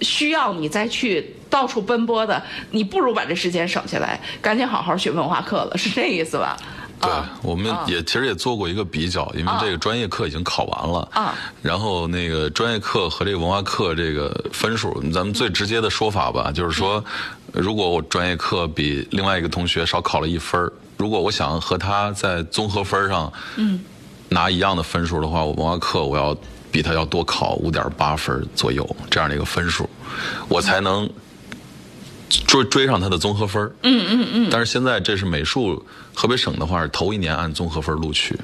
[0.02, 6.56] 需要你再去到处奔波的，你不如把这时间省下来，赶紧好好学文化课了，是这意思吧？
[7.00, 7.10] 对，
[7.42, 17.04] 我们也其实也做过一个比较，因为这个专业课已经考完了，啊，然后那个专业课和这个文化课这个分数，咱们最直接的说法吧，就是说，
[17.52, 23.80] 如果我专业课比另外一个同学少考了一分如果我想和他在综合分上，嗯。
[24.32, 26.36] 拿一样的分数的话，我文化课我要
[26.70, 29.88] 比他要多考五点八分左右这样的一个分数，
[30.48, 31.08] 我才能
[32.46, 33.62] 追追上他的综合分。
[33.82, 34.48] 嗯嗯嗯。
[34.50, 38.38] 但是现在这是美术，河北省的话是头一年按综合分录取，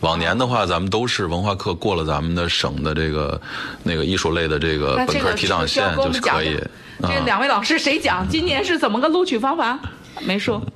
[0.00, 3.40] 往年的话咱们都是文化课过了咱们的省的这个
[3.82, 6.58] 那个艺术类的这个本科提档线就是可以。
[7.02, 8.26] 这两位老师谁讲？
[8.28, 9.78] 今年是怎么个录取方法？
[10.24, 10.60] 美术。
[10.64, 10.72] 嗯，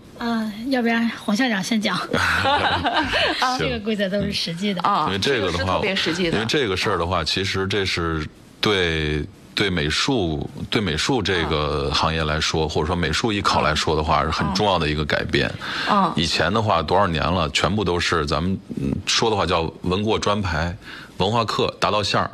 [0.69, 1.99] 要不然黄校长先讲。
[3.59, 5.07] 这个规则都是实际的啊。
[5.07, 6.33] 因为这个的话，特别实际的。
[6.33, 8.27] 因为这个事儿的话，其实这是
[8.61, 15.51] 对对美术对美术这个行业来说，或者说美术艺考来说的话，是很重要的一个改变。
[15.89, 16.13] 啊。
[16.17, 18.59] 以前的话，多少年了，全部都是咱们
[19.07, 20.77] 说的话叫文过专排，
[21.19, 22.31] 文化课达到线儿，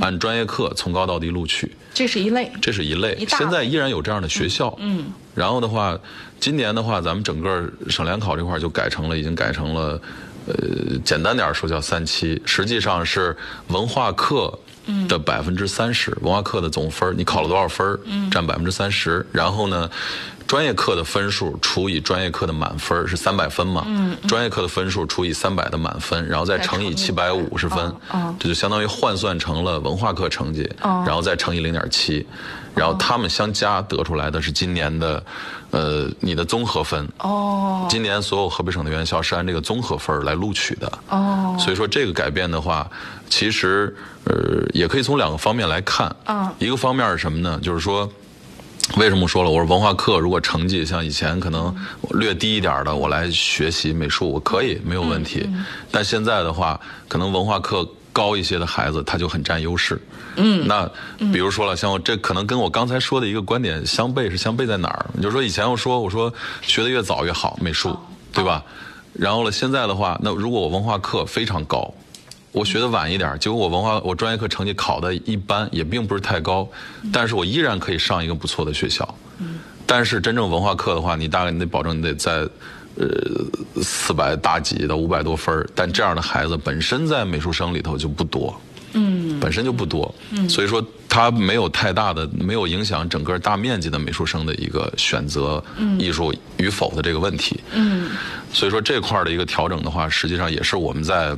[0.00, 1.74] 按专业课从高到低录取。
[1.94, 2.52] 这是一类。
[2.60, 3.26] 这是一类。
[3.26, 4.72] 现在依然有这样的学校。
[4.78, 5.06] 嗯。
[5.38, 5.96] 然后的话。
[6.40, 10.00] 今年的话，咱们整个省联考这块就改成了，已经改成了，
[10.46, 10.54] 呃，
[11.04, 14.56] 简单点说叫三期，实际上是文化课
[15.08, 17.98] 的百分之三十，文化课的总分你考了多少分
[18.30, 19.26] 占百分之三十。
[19.32, 19.90] 然后呢，
[20.46, 23.84] 专业课的分数除以专业课的满分是三百分嘛？
[24.28, 27.92] 专业课的分数除以三百的满分，然后再乘以七百五十分，
[28.38, 32.24] 这就相当于换算成了文化课成绩，然后再乘以零点七，
[32.78, 35.22] 然后他们相加得出来的是今年的。
[35.70, 42.90] 呃，你的综合分哦，今年所有河北省的院校是按这个综合分来录取的哦，所以说这个改变的话，
[43.28, 45.02] 其实呃也可以。
[45.02, 46.10] 从两个方面来看。
[46.24, 47.60] 啊，一个方面是什么呢？
[47.62, 48.10] 就是说，
[48.96, 49.50] 为什么说了？
[49.50, 51.76] 我说文化课如果成绩像以前可能
[52.12, 55.46] 略低一点的，我来学习美术，我可以没有问题。
[55.90, 57.86] 但现在的话，可能文化课
[58.18, 60.00] 高一些的孩子他就很占优势。
[60.34, 60.90] 嗯，那
[61.32, 65.06] 比如说了，像我这可能跟我刚才说的一个观点相悖，是相悖在哪儿？
[65.22, 67.96] 就是说以前我说我说学的越早越好，美术，
[68.32, 68.64] 对吧？
[69.12, 71.94] 然后了，现在的话，那如果我文化课非常高，
[72.52, 76.68] 我学的晚一点，结果我文化我专业课成绩考的一般，也并不是太高，
[77.12, 79.06] 但是我依然可以上一个不错的学校。
[79.86, 82.46] 但是真正文化课的话，你大概你得保证你得在，
[82.98, 88.54] 呃，四百大几到五百多分但这样的孩子本身在美术生里头就不多。
[88.94, 95.62] 嗯，本身就不多，嗯，所以说他没有太大的，没有影响整个大面积的美术生的一个选择
[95.98, 98.08] 艺术与否的这个问题，嗯，
[98.50, 101.36] 所以说这块的一个调整的话，实际上也是我们在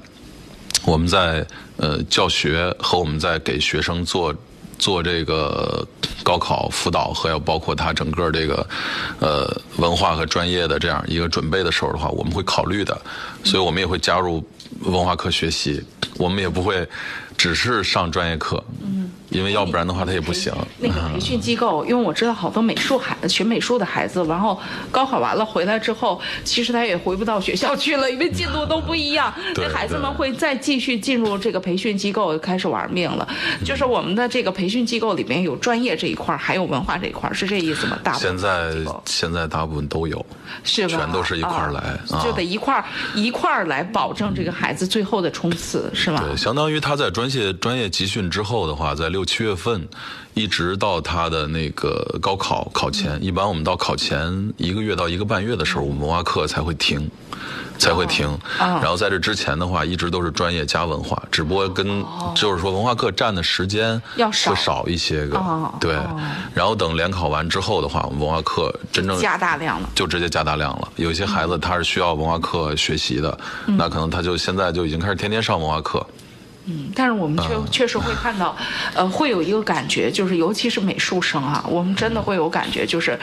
[0.85, 1.45] 我们在
[1.77, 4.33] 呃教学和我们在给学生做
[4.81, 5.87] 做这个
[6.25, 8.67] 高考辅导还有包括他整个这个
[9.21, 13.01] 呃文化和专业的这样一个准备的时候的话，我们会考虑的，
[13.45, 14.45] 所以我们也会加入
[14.81, 15.81] 文化课学习，
[16.17, 16.89] 我们也不会。
[17.41, 20.53] 只是上专业课，嗯，因为要不然的话他也不行。
[20.79, 24.59] 那个培训机构，因为我知道好多美术孩学美术的孩子，然后
[24.93, 29.33] 高考完了回来之后，其实他也回不到学校去了，因为进度都不一样。
[29.57, 33.27] 那孩子们会再继续进入这个培训机构，开始玩命了。
[33.65, 37.99] 就是我们的这个培训机构里面有专业这一块，还有文化这一块，是这意思吗？
[38.05, 40.25] 大部分现在现在大部分都有，
[40.63, 40.99] 是吧？
[40.99, 46.23] 全都是一块来，就得一块一块来保证这个孩子最后的冲刺，是吧？
[46.27, 47.31] 对，相当于他在专。
[47.31, 49.89] 业专业集训之后的话，在六七月份，
[50.35, 57.11] 一直到他的那个高考考前，一般我们到考前一个月到一个半月的时候，我们文化课才会停，
[57.79, 58.39] 才会停。
[58.59, 62.05] 然后在这之前的话，一直都是专业加文化，只不过跟
[62.35, 65.41] 就是说文化课占的时间要少少一些个。
[65.81, 65.97] 对。
[66.55, 70.89] 然后等联考完之后的话，我们文化课真正加大量了，就直接加大量了。
[70.97, 76.05] 有些孩子他是需要文化课学习的，那可能他就现在就已经开始天天上文化课。
[76.67, 78.55] 嗯，但是我们确确实会看到，
[78.95, 83.19] 呃，会有一个感觉，就是尤其是美术生啊，我们真的会有感觉，就是，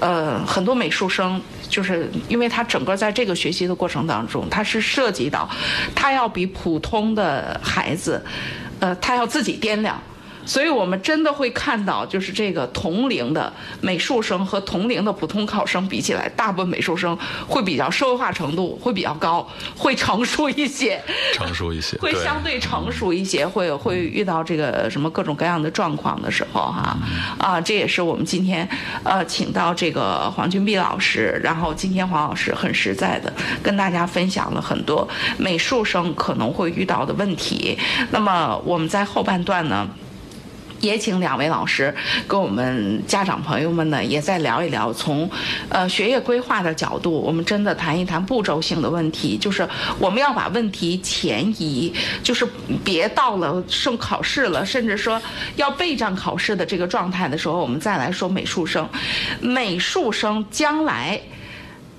[0.00, 5.48] 呃，很多美术生，就是因为他整个在这个学习的过程当中，他是涉及到，
[5.94, 8.24] 他要比普通的孩子，
[8.80, 10.00] 呃，他要自己掂量。
[10.48, 20.98] 所以我们真的会看到，就是这个同龄的美术生和同龄的普通考生比起来，大部分美术生会比较社会化程度会比较高，会成熟一些，
[21.34, 26.96] 成熟一些，会相对成熟一些，会会遇到这个什么各种各样的状况的时候，哈，
[27.38, 28.66] 啊，这也是我们今天
[29.04, 33.30] 呃请到这个黄俊碧老师，然后今天黄老师很实在的
[33.62, 35.06] 跟大家分享了很多
[35.36, 37.78] 美术生可能会遇到的问题。
[38.10, 39.86] 那么我们在后半段呢。
[40.80, 41.94] 也请两位老师
[42.26, 45.28] 跟我们家长朋友们呢，也再聊一聊，从
[45.68, 52.46] 呃学业规划的角度，我们真的谈一谈步骤性的问题，就是我们要把问题前移，就是
[52.84, 55.20] 别到了剩考试了，甚至说
[55.56, 58.88] 要备战考试的这个状态的时候，我们再来说美术生，
[59.40, 61.20] 美术生将来。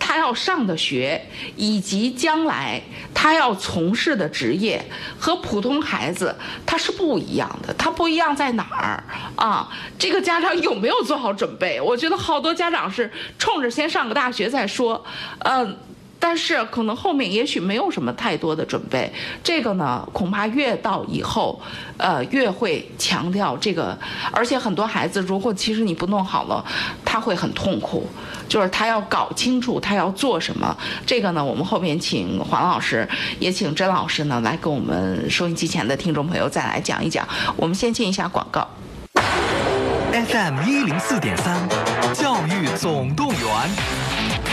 [0.09, 1.23] 他要上的学，
[1.55, 2.81] 以及将来
[3.13, 4.83] 他要从事的职业，
[5.19, 7.71] 和普通孩子他是不一样的。
[7.75, 9.03] 他不一样在哪儿
[9.35, 9.69] 啊？
[9.99, 11.79] 这个家长有没有做好准备？
[11.79, 15.05] 我觉得好多家长是冲着先上个大学再说，
[15.41, 15.77] 嗯。
[16.19, 21.59] 但是可能后面也许没有什么太多的准备，这个呢恐怕越到以后，
[21.97, 23.97] 呃越会强调这个，
[24.31, 26.63] 而且很多孩子如果其实你不弄好了，
[27.05, 28.05] 他会很痛苦，
[28.49, 30.75] 就是他要搞清楚他要做什么。
[31.05, 33.07] 这个呢，我们后面请黄老师，
[33.39, 37.25] 也请甄老师呢来跟我们收音机前的听众朋友再来讲一讲。
[37.55, 38.67] 我们先进一下广告。
[40.11, 41.69] FM 一零四点三，
[42.13, 44.08] 教育总动员。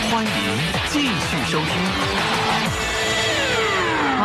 [0.09, 0.31] 欢迎
[0.89, 2.56] 继续收听。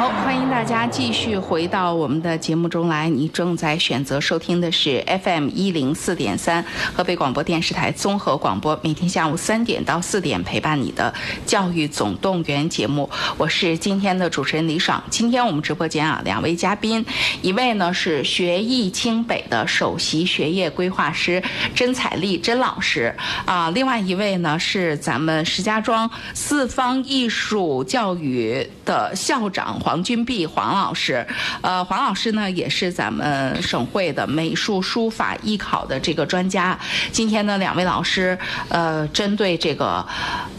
[0.03, 3.09] 好，欢迎大家继续回到我们的节目中来。
[3.09, 11.15] 你正在选择收听的是 FM 一零四点三河北广播电视台综合广播，每天下午三点到四点陪伴你的
[11.47, 13.09] 教育总动员节目。
[13.37, 15.01] 我是今天的主持人李爽。
[15.09, 17.07] 今天我们直播间啊，两位嘉宾，
[17.41, 21.41] 一位呢是学艺清北的首席学业规划师
[21.77, 29.92] 甄彩丽甄老师啊，另外一位呢是咱们石家庄四方艺术教育的校长黄。
[29.93, 31.27] 黄君碧黄老师。
[31.61, 36.79] 呃，黄老师呢也是咱们省会的美术书法艺考的这个专家。
[37.11, 38.39] 今天呢，两位老师
[38.71, 40.03] 呃，针对这个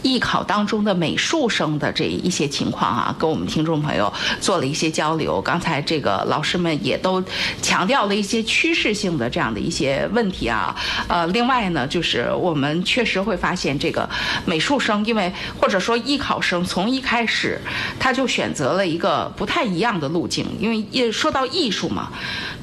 [0.04, 5.42] 艺考当中的美术生的这一些情况啊，跟我们听众朋友做了一些交流。
[5.42, 7.24] 刚才这个老师们也都
[7.60, 10.76] 强调了一些趋势性的这样的一些问题啊。
[11.08, 14.08] 呃，另外呢，就是我们确实会发现这个
[14.46, 17.60] 美术生，因为或者说艺考生从一开始
[18.00, 22.12] 他就选择了一个不太一样的路径，因为一说到艺术嘛，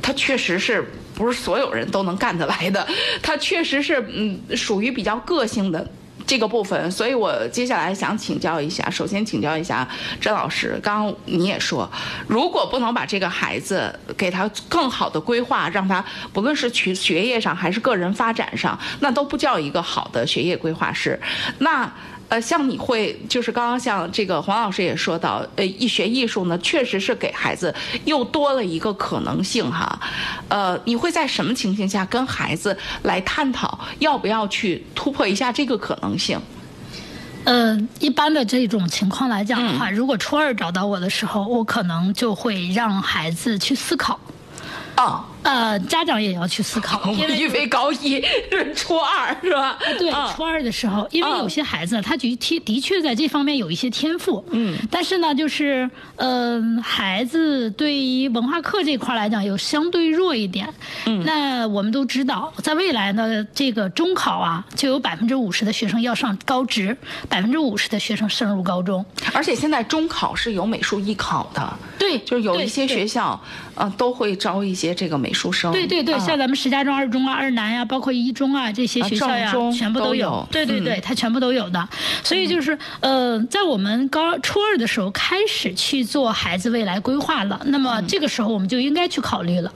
[0.01, 2.87] 他确实是不是所有人都能干得来的，
[3.23, 5.87] 他确实是嗯属于比较个性的。
[6.27, 8.89] 这个部分，所以我接下来想请教一下。
[8.89, 9.89] 首先请教一下
[10.21, 11.91] 甄老师，刚刚你也说，
[12.29, 21.19] 如果不能把这个孩子给他更好的规划，让他不论是学学业上还是个人发展上，那都不叫一个好的学业规划师。
[21.59, 21.91] 那。
[22.31, 27.75] 呃，像你会，就是刚刚像这个黄老师也说到，呃，一学艺术呢，确实是给孩子
[28.05, 30.01] 又多了一个可能性哈。
[30.49, 36.41] 呃，你会在什么情形下跟孩子来探讨要不要去突破一下这个可能性？
[37.43, 44.21] 呃，一般的这种情况来讲的话，如果初二找到我的时候，我可能就会让孩子去思考。
[44.95, 45.27] 啊。
[45.43, 49.79] 呃，家长也要去思考， 因为高一是初二是吧？
[49.99, 60.73] 对，初二的时候，因为有些孩子他的确的确在这方面有一些天赋，嗯，但是呢，就是呃，孩子对于文化课这块来讲有相对弱一点，
[61.07, 66.97] 嗯，那我们都知道，在未来呢，这个中考啊，就有百分之五十的学生要上高职，
[67.29, 73.41] 百分之五十的学生升入高中，而且现在中考是有美术艺考的，对，就是有一些学校，
[73.81, 75.31] 呃，都会招一些这个美。
[75.33, 80.47] 术生对对对，像咱们石家庄二中啊、二南呀，包括一中啊这些学校呀，全部都有。
[80.51, 81.89] 对对对，它全部都有的。
[82.23, 89.73] 所以就是呃，在我们高初二的时候开始去做孩子未来规划了，那么这个时候我们就应该去考虑了。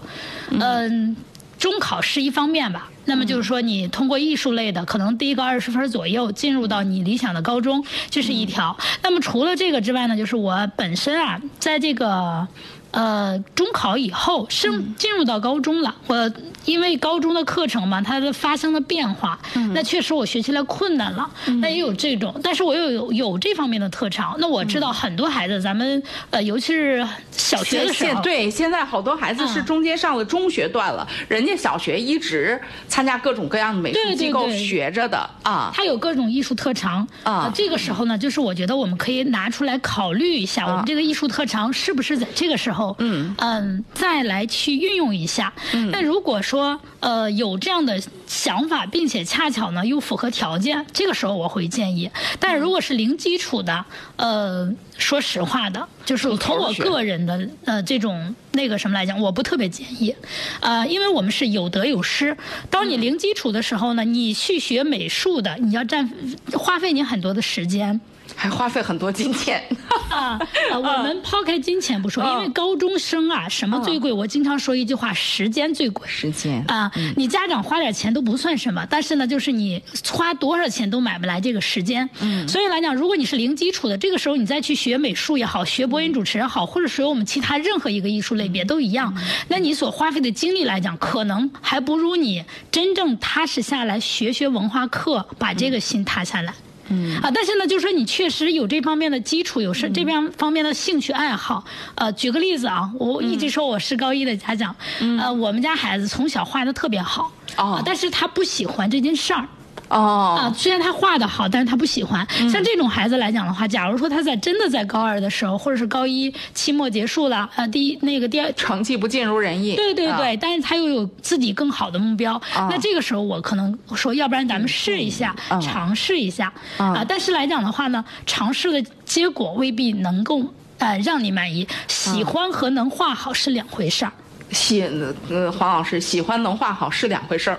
[0.50, 1.16] 嗯，
[1.58, 8.76] 中考是一方面吧，那么就是说你通过艺术类的，可能低个二十分左右进入到你理想的高中，这是一条。
[9.02, 12.46] 那么除了这个之外呢，就是我本身啊，在这个。
[12.94, 16.30] 呃，中考以后升进入到高中了，我
[16.64, 19.36] 因为高中的课程嘛，它的发生了变化，
[19.74, 21.28] 那确实我学起来困难了。
[21.60, 24.36] 那也有这种，但是我又有有这方面的特长。
[24.38, 37.50] 那我知道很多孩子，咱们呃，尤其是小学的时候，对，现在好多孩子是中间上了中学段了，人家小学一直参加各种各样的美术机构学着的啊，他有各种艺术特长啊。
[37.52, 42.83] 这个时候呢，就是我觉得我们可以拿出来考虑一下，我们这个艺术特长是不是在这个时候。
[42.98, 45.52] 嗯嗯，再来去运用一下。
[45.92, 52.10] 那如果说呃有这样的想法，并且恰巧呢又符合条件，这个时候我会建议。
[52.40, 53.84] 但如果是零基础的，
[54.16, 60.14] 呃，说实话的，就是从我个人的呃这种那个什么来讲，我不特别建议。
[60.60, 62.36] 呃，因为我们是有得有失。
[62.70, 66.10] 当你零基础的时候呢，你去学美术的，你要占
[66.52, 68.00] 花费你很多的时间。
[68.36, 69.62] 还花费很多金钱
[70.10, 70.38] 啊！
[70.72, 74.12] 我们抛开金钱不说，因为高中生啊，什么最贵？
[74.12, 76.06] 我经常说一句话：时间最贵。
[76.06, 82.08] 时间啊，你家长花点钱都不算什么，但是呢，就是你花多少钱都买不来这个时间。
[82.20, 89.14] 嗯，所以来讲，如果你是零基础的，这个时候你再去学美术也好，学播音主持也好，或者学我们其他任何一个艺术类别都一样，
[89.48, 96.52] 那你所花费的精力来讲，可能还不如你真正踏实下来学学文化课，把这个心踏下来。
[96.88, 97.20] 嗯。
[97.20, 101.64] 啊，但是呢，就是说你确实有这方面的基础，有是这边方面的兴趣爱好。
[101.94, 104.74] 呃，举个例子啊，我一直说我是高一的家长，
[105.20, 109.46] 呃，我们家孩子从小画的特别好，啊，但是他不喜欢这件事儿。
[109.88, 112.26] 哦啊，虽然他画的好，但是他不喜欢。
[112.50, 119.76] 像这种孩子来讲的话，假如说他在真的在高二的时候，或者是高一期末结束了，呃，第一那个第二成绩不尽如人意。
[119.76, 127.04] 对对对，但是他又有自己更好的目标，那这个时候我可能说，要不然咱们试一下，尝试一下啊。
[127.06, 130.42] 但是来讲的话呢，尝试的结果未必能够
[130.78, 131.66] 呃让你满意。
[131.88, 134.12] 喜欢和能画好是两回事儿。
[134.50, 134.82] 喜
[135.28, 137.58] 呃，黄老师喜欢能画好是两回事儿。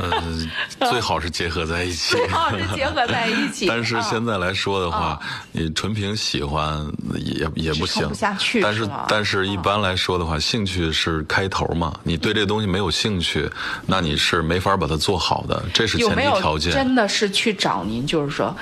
[0.00, 0.48] 嗯，
[0.90, 2.14] 最好是结合在一起。
[2.16, 3.66] 最好是结合在一起。
[3.70, 5.20] 但是现在来说的话，
[5.52, 6.84] 你纯凭喜欢
[7.14, 8.08] 也也不行。
[8.08, 8.60] 不下去。
[8.60, 11.94] 但是但是一般来说的话，兴趣是开头嘛。
[12.02, 13.48] 你对这东西没有兴趣，
[13.86, 15.62] 那你是没法把它做好的。
[15.72, 16.72] 这是前提条件。
[16.72, 18.54] 真的是去找您，就是说。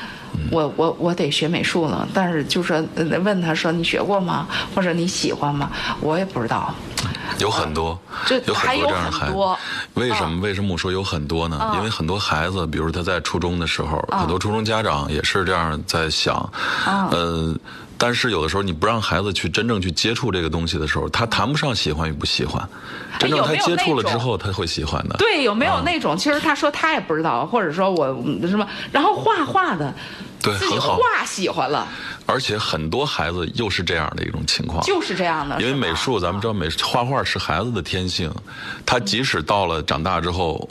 [0.51, 2.83] 我我我得学美术了，但是就说
[3.25, 4.47] 问他说你学过吗？
[4.75, 5.71] 或者你喜欢吗？
[6.01, 6.75] 我也不知道。
[7.39, 7.99] 有很多，
[8.47, 9.35] 有很多这样的孩子。
[9.95, 11.73] 为什么为什么我说有很多呢？
[11.77, 16.37] 因为很多孩子，比如他在初中的时候，很多初中家长也是这样在想。
[16.85, 17.55] 呃，
[18.03, 22.67] 但是有的时候你不让孩子去真正去接触这个东西的时候，他谈不上喜欢与不喜欢。
[23.19, 25.17] 真正他接触了之后，他会喜欢的。
[25.19, 26.17] 对，有没有那种？
[26.17, 28.07] 其实他说他也不知道，或者说我
[28.49, 29.95] 什么，然后画画的，
[30.41, 31.87] 对，很好画喜欢了。
[32.25, 35.61] 而且很多孩子又是这样的一种情况，就是这样的。
[35.61, 38.33] 因为美术，咱们知道美画画是孩子的天性，
[38.87, 40.67] 他即使到了长大之后。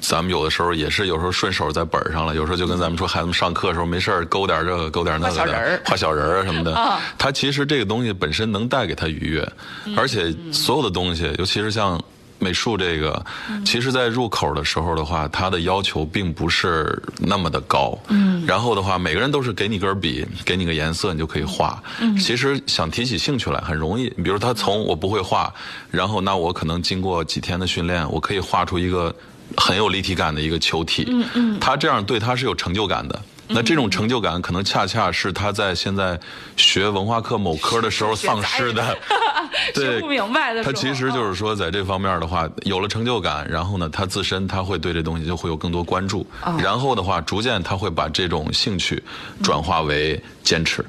[0.00, 6.98] 咱们有的时候也是，有时候顺手在本上了，有时候就跟咱们说，孩子们上课的时候没事勾点这个，勾点那个的，画小人儿什么的。
[7.18, 9.52] 他其实这个东西本身能带给他愉悦，
[9.96, 12.02] 而且所有的东西，尤其是像
[12.38, 13.24] 美术这个，
[13.64, 17.96] 其实在入口的时候的话，他的要求并不是那么的高。
[18.08, 18.42] 嗯。
[18.46, 21.80] 然后的话，每个人都是给你根笔，给你个颜色，你就可以画。
[22.00, 22.16] 嗯。
[22.16, 25.52] 其实想提起兴趣来很容易，比如他从我不会画，
[25.90, 29.14] 然后那我可能经过几天的训练，我可以画出一个。
[29.56, 33.20] 很有立体感的一个球体，嗯嗯，他这样对他是有成就感的。
[33.52, 36.16] 那这种成就感，可能恰恰是他在现在
[36.56, 38.96] 学文化课某科的时候丧失的。
[39.74, 40.62] 学不明白的。
[40.62, 46.24] 他其实就是说，在这方面的话，有了成就感，然后呢，他自身他会对这东西就会有更多关注。
[46.60, 49.02] 然后的话，逐渐他会把这种兴趣
[49.42, 50.84] 转化为坚持。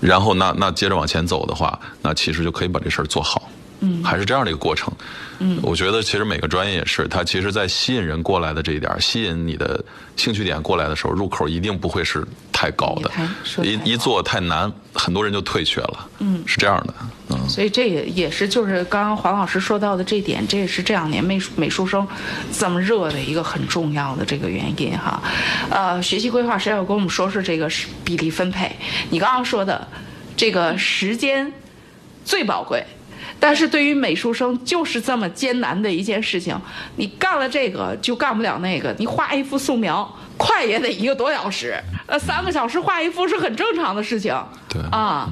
[0.00, 3.48] 然后那那接着往前走的话，那其实就可以把这事儿做好。
[3.78, 4.92] 嗯，还是这样的一个过程。
[5.40, 9.82] 嗯，我觉得其实每个专业也是，它其实，在吸引人过来的这一点，吸引你的
[10.16, 13.10] 兴趣点过来的时候，入口一定不会是太高的。
[13.62, 16.08] 一一做太难，很多人就退却了。
[16.18, 16.94] 嗯，是这样的。
[17.30, 22.06] 嗯，所以这也也是就是刚刚黄老师说到的这点，这也是这两年美术美术生
[22.52, 25.22] 这么热的一个很重要的这个原因哈。
[25.70, 27.70] 呃，学习规划谁要跟我们说说这个
[28.02, 28.74] 比例分配？
[29.10, 29.86] 你刚刚说的
[30.36, 31.52] 这个时间
[32.24, 32.84] 最宝贵。
[33.40, 36.58] 但是对于美术生，就是这么艰难的一件事情。
[36.96, 38.94] 你干了这个，就干不了那个。
[38.98, 44.34] 你画一幅素描，快也得一个多小时，呃，三个小时画一幅是很正常的事情。
[44.68, 45.28] 对啊，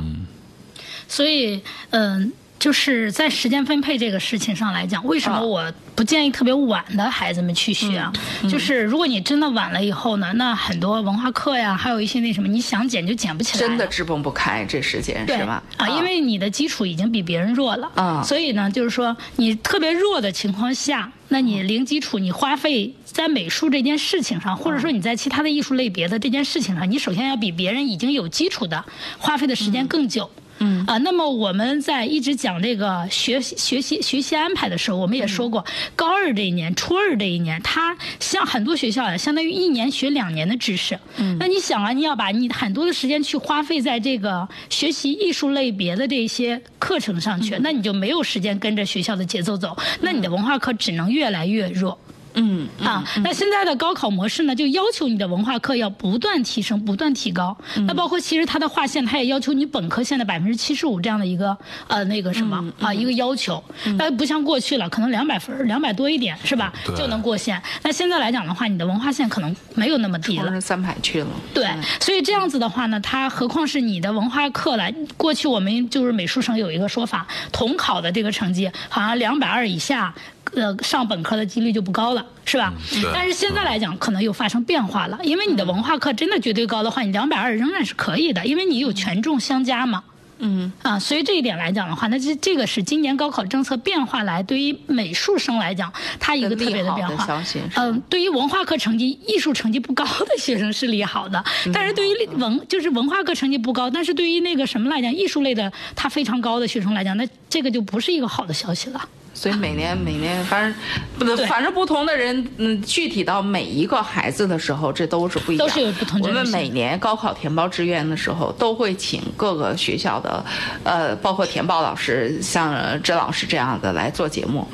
[1.09, 2.33] 所以，嗯。
[2.67, 8.13] 就是在时间分配这个事情上来讲，为什么我不建议特别晚的孩子们去学啊？
[8.51, 15.63] 就是如果你真的晚了以后呢，那很多文化课呀，还有一些那什么，你想减就减不起来，真的支绷不开这时间是吧？
[15.77, 17.89] 啊，因为你的基础已经比别人弱了。
[17.95, 28.85] 啊，所以呢，就是说你特别弱的情况下，那你零基础，你花费在美术这件事情上，或者说你在其他的艺术类别的这件事情上，你首先要比别人已经有基础的
[29.19, 30.29] 花费的时间更久。
[30.35, 30.43] 嗯
[30.87, 40.99] 啊，那么我们在一直讲这个学习学习学习安排的时候，我们也说过，高二这一年、初二这一年，它像很多学校啊，相当于一年学两年的知识。
[41.17, 51.99] 嗯，那你想啊，你要把你很多的时间去花费在这个学习艺术类别的这些课程上去，那你就没有时间跟着学校的节奏走，那你的文化课只能越来越弱。
[52.37, 57.57] 嗯啊，那现在的高考模式呢，就要求你的文化课要不断提升、不断提高。
[57.87, 61.57] 那包括其实它的划线，它也要求你本科线的百分之七十五这样的一个
[61.89, 63.63] 呃那个什么啊一个要求。
[63.97, 67.61] 那不像过去了，可能两百分、两百多一点是吧，就能过线。
[67.83, 71.29] 那现在来讲的话，你的文化线可能没有那么低了，三百去了。
[71.55, 71.67] 对，
[72.01, 80.15] 所以这样子的话呢，它何况是你的文化课来，过去我们就是美术生有一个说法，统考的这个成绩好像两百二以下。
[80.55, 82.73] 呃，上本科的几率就不高了，是吧？
[83.13, 90.05] 但是现在来讲，可能又发生变化了，因为你的文化课真的绝对高的话，你两百二仍然是可以的，因为你有权重相加嘛。
[90.39, 95.91] 嗯啊，所以这一点来讲的话，那这这个是今年高考政策变化来对于美术生来讲，
[96.21, 97.43] 它一个特别的变化。
[97.75, 101.43] 嗯，对于文化课成绩、艺术成绩不高的学生是利好的，
[101.73, 109.09] 但是对于文就是文化课成绩不高，但是对于那个什么来讲，艺术类的他非常高的学生来讲，那这个就不是一个好的消息了。
[109.37, 110.75] 所以每年每年，反正
[111.19, 115.67] 不能，反正不同的人，嗯，具体到每一个孩子的时候，这都是不一样。
[115.67, 116.19] 都是有不同。
[116.23, 120.43] 我们每年高考填报志愿的时候，都会请各个学校的，
[120.85, 124.67] 呃，包括填报老师，像甄老师这样的来做节目。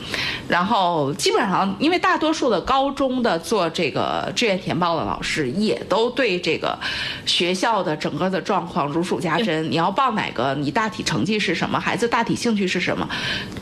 [0.46, 6.78] 然后基本上，因为大多数的高中的做这个志愿填报的老师，也都对这个
[7.26, 9.68] 学校的整个的状况如数家珍。
[9.68, 10.54] 你要报哪个？
[10.54, 11.80] 你大体成绩是什么？
[11.80, 13.08] 孩子大体兴趣是什么？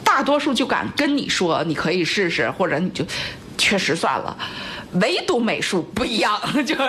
[0.04, 0.89] 大多数就敢。
[0.96, 3.04] 跟你说，你可以试试，或者你就
[3.56, 4.36] 确实算了。
[4.94, 6.36] 唯独美术不一样，
[6.66, 6.82] 就是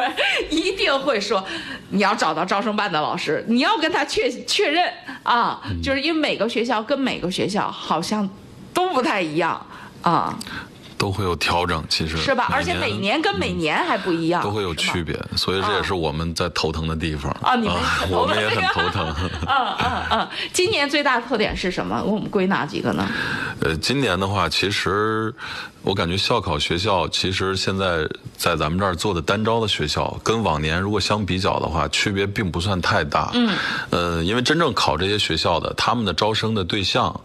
[0.50, 1.46] 一定会说，
[1.90, 4.92] 你要找到招生办的老师，你要跟他确确认
[5.22, 8.28] 啊，就是因为每个学校跟每个学校好像
[8.74, 9.64] 都不太一样
[10.02, 10.36] 啊。
[11.02, 12.48] 都会有调整，其实是吧？
[12.54, 17.56] 而且每年跟每年还不一样，都会有区别，所以这也是我们在头疼的地方啊。
[17.56, 17.76] 你们
[18.12, 19.12] 我们也很头疼。
[19.48, 20.28] 嗯嗯嗯。
[20.54, 22.04] 今年最大的特点是什么？
[22.04, 23.10] 我们归纳几个呢？
[23.62, 25.34] 呃，今年的话，其实
[25.82, 33.32] 我感觉校考学校，其实现在在咱们这儿做的单招的学校，跟往年如果相比较的话，区别并不算太大。
[33.34, 33.58] 嗯。
[33.90, 37.20] 呃，因为真正考这些学校的，他们的招生的对象。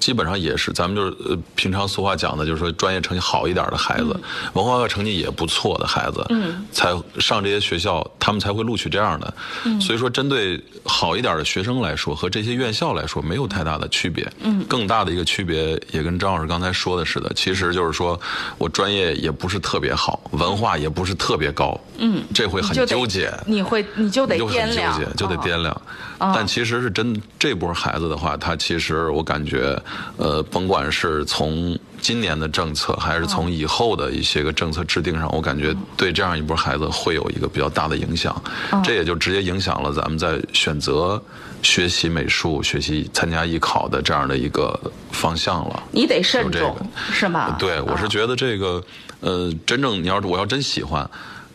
[0.00, 4.18] 基本上也是，咱们就是呃，平常俗话讲的，就是说专业成绩好一点的孩子，
[4.52, 9.34] 文化课成绩也不错的孩子，嗯，才上这些学校，他们才会录取这样的。
[9.64, 14.30] 嗯，所以说针对好一点的学生来说，和这些院校来说没有太大的区别。
[14.40, 18.18] 嗯，更大的一个区别也跟张老师刚才说的似的，其实就是说
[18.58, 21.78] 我专业也不是特别好，文化也不是特别高。
[21.98, 23.32] 嗯，这会很纠结。
[23.46, 25.82] 你会你就得掂量，就得掂量。
[26.20, 29.80] 但其实是真这波孩子的话，他其实我感觉，
[30.16, 38.40] 呃，甭管是从今年的政策，还是从以后的一些个政策制定上，我感觉对这样一波孩子会有一个比较大的影响。
[38.84, 41.20] 这也就直接影响了咱们在选择
[41.62, 44.78] 学习美术、学习参加艺考的这样的一个
[45.10, 45.82] 方向了。
[45.92, 46.76] 你得慎重，
[47.12, 47.56] 是吗？
[47.58, 48.82] 对，我是觉得这个，
[49.20, 51.08] 呃，真正你要是我要真喜欢。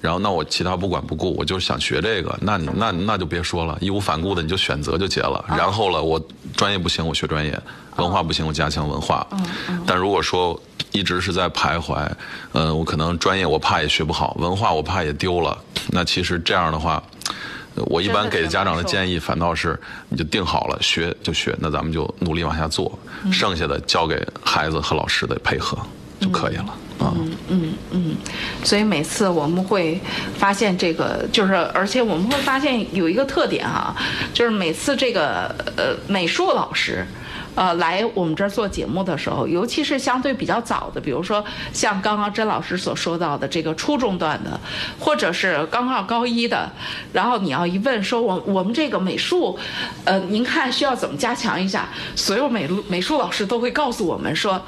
[0.04, 2.38] 然后，那我其他不管不顾，我就想学这个。
[2.42, 5.46] 那你那那就别说了，义无反顾的你就选择就结了。
[5.48, 6.22] 然后了，我
[6.58, 7.54] 专业不行，我学专业；
[7.96, 9.26] 文化不行，我加强文化。
[9.88, 12.06] 但如果说一直是在徘徊，
[12.52, 15.58] 嗯，我可能专业我怕也学不好，文化我怕也丢了。
[15.88, 17.02] 那其实这样的话，
[17.76, 19.80] 我一般给家长的建议反倒是，
[20.10, 23.00] 你就定好了学就学，那咱们就努力往下做，
[23.32, 25.78] 剩下的交给孩子和老师的配合
[26.20, 26.78] 就可以了。
[27.00, 28.16] 嗯嗯嗯，
[28.64, 30.00] 所以每次我们会
[30.38, 33.94] 发现这个，就是而且我们会发现有一个特点哈，
[34.34, 37.06] 就是每次这个呃美术老师，
[37.56, 44.58] 呃来我们这儿做节目的时候，尤其是相对比较早的，比如说像刚刚甄老师所说到的这个初中段的，
[44.98, 46.72] 或者是刚刚高一的，
[47.12, 49.60] 然后你要一问说我我们这个美术，
[50.06, 54.62] 呃您看需要怎么加强一下，所有美美术老师都会告诉我们说。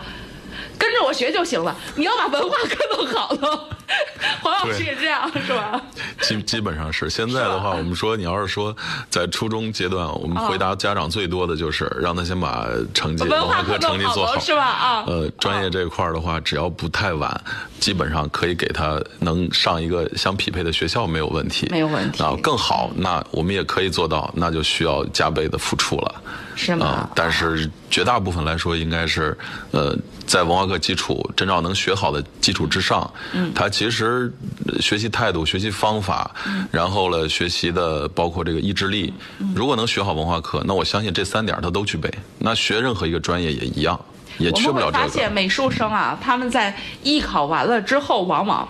[0.77, 3.69] 跟着我学就行了，你要把文化课弄好了。
[4.41, 5.79] 黄老师也这样是吧？
[6.21, 7.09] 基基本上是。
[7.09, 8.75] 现在的话，我们说你要是说
[9.09, 14.63] 在初中阶段，我们回答家长最多的就是让他先把成绩文化课成绩做好，是吧？
[14.65, 15.03] 啊。
[15.07, 17.39] 呃，专业这块的话，只要不太晚，
[17.79, 21.67] 基本上可以给他能上一个相匹配的学校没有问题。
[21.69, 22.23] 没有问题。
[22.23, 26.21] 啊，更好，那我们也可以做到，那就需要加倍的付出了。
[26.55, 27.07] 是吗？
[27.13, 29.37] 但是绝大部分来说，应该是
[29.71, 29.95] 呃，
[30.25, 34.33] 在文化课基础真正能学好的基础之上，嗯，他其实
[34.79, 36.29] 学习态度、学习方法，
[36.71, 39.13] 然后了学习的包括这个意志力，
[39.55, 42.11] 如果能学好文化课，那我相信这三点他都具备。
[42.39, 43.99] 那学任何一个专业也一样，
[44.37, 44.97] 也缺不了这个。
[44.97, 48.67] 发现美术生啊，他们在艺考完了之后，往往。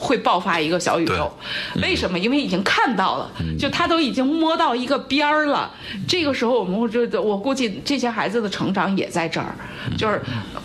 [0.00, 1.32] 会爆发一个小宇宙，
[1.80, 2.18] 为什么？
[2.18, 5.70] 因为已经看到了，就他都已经摸到一个边儿了。
[6.08, 9.54] 这个时候，我们就我估计这些孩子的成长也在这儿，
[9.96, 10.20] 就是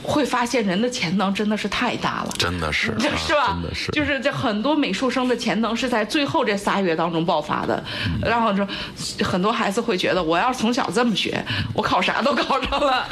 [0.07, 3.53] 会发现人的潜能真的是太大了，真的是， 是吧？
[3.53, 7.83] 真的是，就是这很多美术生的潜能是在最后这仨月当中爆发的。
[8.21, 8.65] 然后说
[9.21, 11.43] 很多孩子会觉得，我要是从小这么学，
[11.73, 13.05] 我考啥都考上了。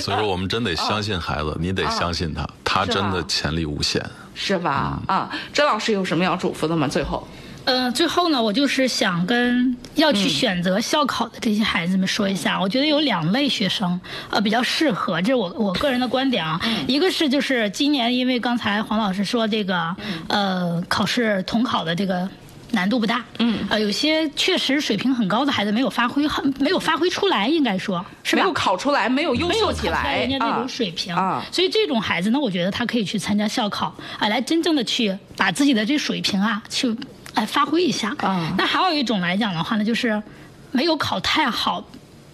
[0.00, 4.04] 所以说，我们真得 相信孩子，你得相信他，他真的潜力无限。
[4.34, 5.00] 是吧？
[5.06, 6.88] 啊，甄老师有什么要嘱咐的吗？
[6.88, 7.24] 最后，
[7.64, 13.98] 呃，最后呢，我就是想跟要去选择校考的这些孩子们说一下，我觉得有两类学生，
[14.30, 16.60] 呃，比较适合，这是我我个人的观点啊。
[16.86, 19.96] 一个是就是今年，因为刚才黄老师说这个，
[20.28, 22.28] 呃，考试统考的这个。
[22.70, 36.92] 难度不大，嗯，呃，有些确实水平很高的孩子没有发挥，很没有发挥出来，应该说是吧没有考出来，没有优秀起来，人家那种水平啊，所以这种孩子呢，我觉得他可以去参加校考，啊，来真正的去把自己的这水平啊，去
[37.34, 38.54] 来发挥一下啊。
[38.56, 40.22] 那还有一种来讲的话呢，就是
[40.72, 41.84] 没有考太好。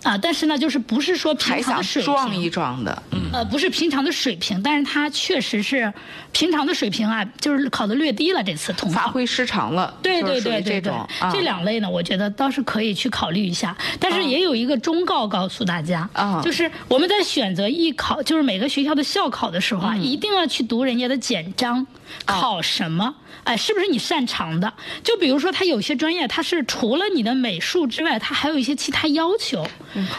[0.02, 5.92] 啊，但是呢，就是不是说平常的水平，撞一撞的，嗯，呃，不是平常的水平，但是他确实是
[6.32, 10.90] 平常的水平啊，就是考的略低了，这次统发挥失常了，对对对对对，
[11.30, 21.86] 这两类呢，我觉得倒是可以去考虑一下，但是也有一个忠告告诉大家，啊，就是我们在选择艺考，就是每个学校的校考的时候啊，一定要去读人家的简章，
[22.24, 23.14] 考什么。
[23.44, 24.72] 哎，是不是你擅长的？
[25.02, 29.66] 就比如说，他有些专业，他是除了你的美术之外，他还有一些其他要求。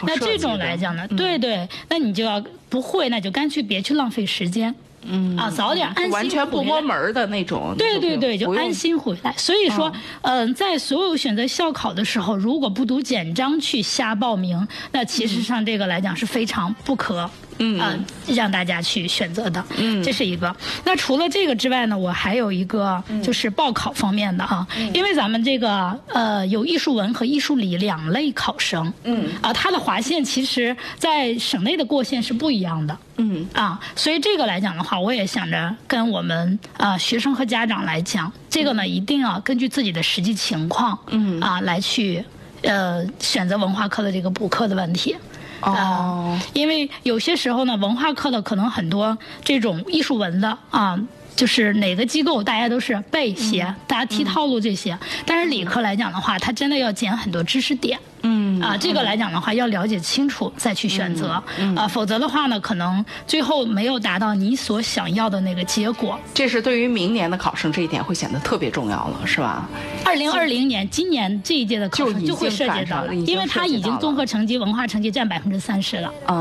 [0.02, 4.74] 那这种来讲呢，对对，那你就要不会，那就干脆别去浪费时间。
[5.04, 7.74] 嗯啊，早点安心完全不摸门的那种。
[7.76, 9.34] 对对对，就安心回来。
[9.36, 9.92] 所以说，
[10.22, 17.28] 嗯，在所有选择校考的时候，如果不读简章去瞎报名，那其实上这个来讲是非常不可。
[17.58, 20.56] 嗯让大家去选择的，嗯，这是一个。
[20.84, 42.24] 那除了这个之外呢，我还有一个就是报考方面的啊，因为咱们这个呃有艺术文和艺术理两类考生，嗯，啊，它的划线其实在省内的过线是不一样的，嗯，啊，所以这个来讲的话，我也想着跟我们啊学生和家长来讲，这个呢一定要根据自己的实际情况，嗯，啊来去
[42.62, 45.16] 呃选择文化课的这个补课的问题。
[45.60, 50.98] 哦，因为有些时候呢，文化课的可能很多这种艺术文的啊，
[51.36, 57.98] 就是哪个机构大家都是背写，大家提套路这些，但是理科来讲的话，它真的要捡很多知识点。
[58.22, 61.42] 嗯啊，这个来讲的话，要了解清楚再去选择
[61.76, 66.18] 啊，否则的话呢，可能最后没有达到你所想要的那个结果。
[66.32, 69.68] 这是对于明年的考生这一点会显得特别重要了，是吧？
[70.04, 76.12] 二零二零年今年这一届的考生就会涉及到了，因为他已经综合成绩、文化成绩占百分之三十了。
[76.26, 76.34] 啊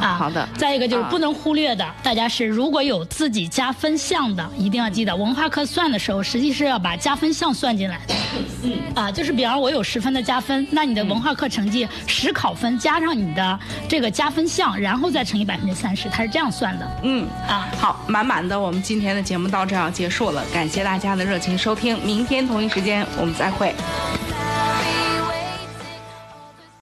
[0.00, 0.48] 啊，好的。
[0.56, 8.14] 再一个就是不能忽略的，大家是如果有自己加分项的，一定要记得文化课算的时候，实际是要把加分项算进来的。
[8.62, 13.58] 嗯啊，就是比方我有十分的加分，那你的文化课成绩实考分加上你的
[13.88, 16.90] 这个加分项，然后再乘以百分之三十，它是这样算的。
[17.04, 23.72] 嗯啊，好，满满的，我们今天的节目到这要结束了，感谢大家的热情收听，明天同一时间我们再会。